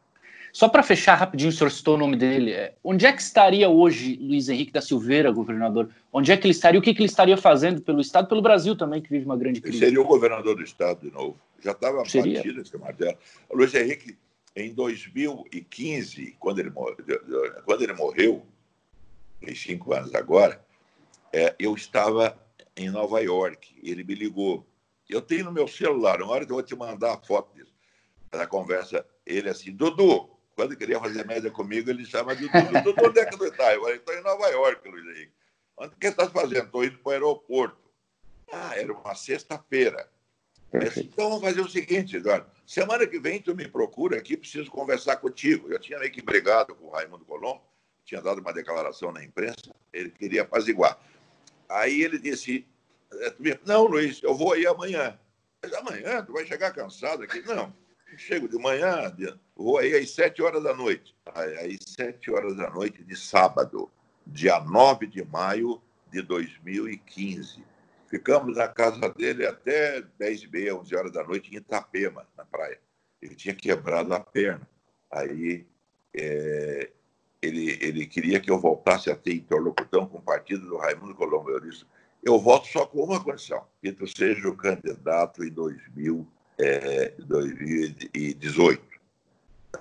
Só 0.57 0.71
para 0.71 0.83
fechar 0.83 1.17
rapidinho, 1.17 1.51
o 1.51 1.53
senhor 1.53 1.69
citou 1.69 1.97
o 1.97 1.99
nome 1.99 2.17
dele. 2.17 2.51
É, 2.51 2.75
onde 2.83 3.05
é 3.05 3.13
que 3.13 3.21
estaria 3.21 3.69
hoje 3.69 4.17
Luiz 4.17 4.49
Henrique 4.49 4.73
da 4.73 4.81
Silveira, 4.81 5.31
governador? 5.31 5.91
Onde 6.11 6.33
é 6.33 6.37
que 6.39 6.47
ele 6.47 6.53
estaria? 6.53 6.81
O 6.81 6.83
que, 6.83 6.95
que 6.95 7.01
ele 7.01 7.11
estaria 7.11 7.37
fazendo 7.37 7.83
pelo 7.83 8.01
Estado, 8.01 8.27
pelo 8.27 8.41
Brasil 8.41 8.75
também, 8.75 9.03
que 9.03 9.11
vive 9.11 9.27
uma 9.27 9.37
grande 9.37 9.61
crise? 9.61 9.77
Ele 9.77 9.85
seria 9.85 10.01
o 10.01 10.07
governador 10.07 10.57
do 10.57 10.63
Estado 10.63 11.01
de 11.03 11.15
novo. 11.15 11.39
Já 11.61 11.73
estava 11.73 11.99
batido 11.99 12.63
esse 12.63 12.75
martelo. 12.79 13.19
O 13.51 13.57
Luiz 13.59 13.75
Henrique, 13.75 14.17
em 14.57 14.73
2015, 14.73 16.37
quando 16.39 16.59
ele, 16.61 16.71
quando 16.71 17.83
ele 17.83 17.93
morreu, 17.93 18.43
em 19.43 19.55
cinco 19.55 19.93
anos 19.93 20.15
agora, 20.15 20.59
é, 21.35 21.55
eu 21.59 21.75
estava 21.75 22.35
em 22.75 22.89
Nova 22.89 23.21
York. 23.21 23.75
Ele 23.83 24.03
me 24.03 24.15
ligou. 24.15 24.67
Eu 25.07 25.21
tenho 25.21 25.45
no 25.45 25.53
meu 25.53 25.69
celular, 25.69 26.23
uma 26.23 26.33
hora 26.33 26.47
que 26.47 26.51
eu 26.51 26.57
vou 26.57 26.65
te 26.65 26.75
mandar 26.75 27.13
a 27.13 27.19
foto 27.19 27.55
disso. 27.55 27.75
Da 28.33 28.47
conversa, 28.47 29.05
ele 29.27 29.51
assim, 29.51 29.71
Dudu, 29.71 30.35
quando 30.57 30.75
queria 30.75 30.99
fazer 30.99 31.25
média 31.27 31.51
comigo, 31.51 31.91
ele 31.91 32.07
chama 32.07 32.35
de 32.35 32.49
Dudu. 32.49 32.83
Dudu, 32.83 33.07
onde 33.07 33.21
é 33.21 33.27
que 33.27 33.37
tu 33.37 33.45
está? 33.45 33.75
Eu 33.75 33.83
falei, 33.83 33.97
estou 33.97 34.15
em 34.15 34.23
Nova 34.23 34.49
York, 34.49 34.89
Luiz 34.89 35.05
Henrique. 35.05 35.33
O 35.77 35.91
que 35.91 36.07
estás 36.07 36.33
fazendo? 36.33 36.65
Estou 36.65 36.83
indo 36.83 36.99
para 36.99 37.11
o 37.11 37.13
aeroporto. 37.13 37.91
Ah, 38.51 38.73
era 38.75 38.91
uma 38.91 39.15
sexta-feira. 39.15 40.09
Então 40.97 41.29
vamos 41.29 41.45
fazer 41.45 41.61
o 41.61 41.69
seguinte, 41.69 42.17
Eduardo. 42.17 42.51
Semana 42.67 43.07
que 43.07 43.21
vem 43.21 43.41
tu 43.41 43.55
me 43.55 43.69
procura 43.69 44.17
aqui, 44.17 44.35
preciso 44.35 44.71
conversar 44.71 45.17
contigo. 45.19 45.71
Eu 45.71 45.79
tinha 45.79 45.99
meio 45.99 46.11
que 46.11 46.23
brigado 46.23 46.75
com 46.75 46.87
o 46.87 46.91
Raimundo 46.91 47.27
Colombo, 47.27 47.63
tinha 48.03 48.23
dado 48.23 48.41
uma 48.41 48.53
declaração 48.53 49.13
na 49.13 49.23
imprensa, 49.23 49.75
ele 49.93 50.11
queria 50.11 50.43
apaziguar. 50.43 50.99
Aí 51.69 52.03
ele 52.03 52.19
disse, 52.19 52.67
é, 53.13 53.59
não, 53.67 53.85
Luiz, 53.85 54.23
eu 54.23 54.35
vou 54.35 54.55
aí 54.55 54.67
amanhã. 54.67 55.19
Mas 55.63 55.73
amanhã 55.75 56.25
tu 56.25 56.33
vai 56.33 56.47
chegar 56.47 56.73
cansado 56.73 57.23
aqui? 57.23 57.43
Não 57.43 57.86
chego 58.17 58.49
de 58.49 58.59
manhã, 58.59 59.15
vou 59.55 59.79
aí 59.79 59.95
às 59.95 60.11
sete 60.11 60.43
horas 60.43 60.63
da 60.63 60.75
noite. 60.75 61.15
Aí, 61.35 61.79
sete 61.81 62.31
horas 62.31 62.57
da 62.57 62.71
noite 62.71 63.03
de 63.03 63.17
sábado, 63.17 63.91
dia 64.27 64.61
9 64.61 65.07
de 65.07 65.25
maio 65.25 65.81
de 66.11 66.23
2015. 66.23 67.65
Ficamos 68.09 68.57
na 68.57 68.69
casa 68.69 69.09
dele 69.11 69.45
até 69.45 70.03
dez 70.19 70.43
e 70.43 70.49
meia, 70.49 70.77
onze 70.77 70.95
horas 70.95 71.13
da 71.13 71.25
noite, 71.25 71.53
em 71.53 71.57
Itapema, 71.57 72.27
na 72.37 72.45
praia. 72.45 72.79
Ele 73.21 73.35
tinha 73.35 73.55
quebrado 73.55 74.15
a 74.15 74.21
perna. 74.21 74.69
Aí 75.11 75.67
é, 76.15 76.91
ele, 77.43 77.79
ele 77.81 78.07
queria 78.07 78.39
que 78.39 78.51
eu 78.51 78.59
voltasse 78.59 79.11
a 79.11 79.17
ter 79.17 79.35
interlocução 79.35 80.07
com 80.07 80.19
o 80.19 80.23
partido 80.23 80.67
do 80.67 80.77
Raimundo 80.77 81.15
Colombo. 81.15 81.51
Eu 81.51 81.61
disse, 81.61 81.85
eu 82.23 82.39
volto 82.39 82.69
só 82.69 82.87
com 82.87 83.03
uma 83.03 83.23
condição, 83.23 83.67
que 83.83 83.93
tu 83.93 84.07
seja 84.07 84.49
o 84.49 84.57
candidato 84.57 85.45
em 85.45 85.51
2015 85.51 86.36
é, 86.59 87.15
2018. 87.19 88.83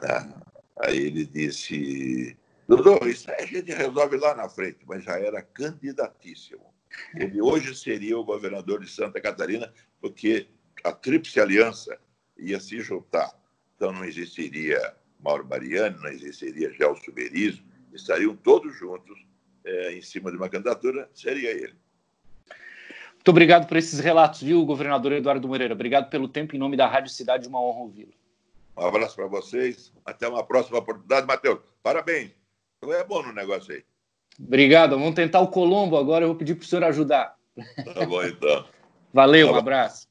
Né? 0.02 0.34
Aí 0.78 0.98
ele 0.98 1.26
disse, 1.26 2.38
Dudu, 2.68 3.08
isso 3.08 3.30
aí 3.32 3.44
a 3.44 3.46
gente 3.46 3.72
resolve 3.72 4.18
lá 4.18 4.36
na 4.36 4.50
frente, 4.50 4.80
mas 4.86 5.04
já 5.04 5.18
era 5.20 5.42
candidatíssimo. 5.42 6.74
Ele 7.16 7.42
hoje 7.42 7.76
seria 7.76 8.18
o 8.18 8.24
governador 8.24 8.80
de 8.82 8.90
Santa 8.90 9.22
Catarina, 9.22 9.74
porque 10.02 10.48
a 10.84 10.92
Tríplice 10.92 11.40
Aliança 11.40 11.98
ia 12.38 12.60
se 12.60 12.80
juntar. 12.80 13.34
Então 13.76 13.92
não 13.92 14.06
existiria 14.06 14.96
Mauro 15.20 15.46
Mariani, 15.48 15.98
não 15.98 16.10
existiria 16.10 16.72
Gelson 16.74 17.12
estariam 17.94 18.36
todos 18.36 18.76
juntos 18.78 19.26
é, 19.64 19.94
em 19.94 20.02
cima 20.02 20.30
de 20.30 20.38
uma 20.38 20.50
candidatura, 20.50 21.10
seria 21.14 21.52
ele. 21.52 21.76
Muito 23.26 23.32
obrigado 23.32 23.66
por 23.66 23.76
esses 23.76 24.00
relatos, 24.00 24.44
viu, 24.44 24.64
governador 24.64 25.12
Eduardo 25.14 25.48
Moreira. 25.48 25.74
Obrigado 25.74 26.12
pelo 26.12 26.28
tempo 26.28 26.56
em 26.56 26.60
nome 26.60 26.78
da 26.78 26.86
Rádio 26.86 27.10
Cidade, 27.10 27.48
uma 27.48 27.60
honra 27.60 27.80
ouvi-lo. 27.80 28.14
Um 28.78 28.86
abraço 28.86 29.16
para 29.16 29.26
vocês. 29.26 29.92
Até 30.06 30.28
uma 30.28 30.44
próxima 30.44 30.78
oportunidade, 30.78 31.26
Matheus. 31.26 31.58
Parabéns. 31.82 32.30
Tu 32.80 32.94
é 32.94 33.04
bom 33.04 33.24
no 33.24 33.34
negócio 33.34 33.74
aí. 33.74 33.84
Obrigado. 34.40 34.92
Vamos 34.92 35.16
tentar 35.16 35.40
o 35.40 35.48
Colombo 35.48 35.98
agora. 35.98 36.24
Eu 36.24 36.28
vou 36.28 36.38
pedir 36.38 36.54
para 36.54 36.66
o 36.66 36.68
senhor 36.68 36.84
ajudar. 36.84 37.36
Tá 37.96 38.06
bom, 38.06 38.24
então. 38.24 38.64
Valeu, 39.12 39.52
um 39.52 39.56
abraço. 39.56 40.05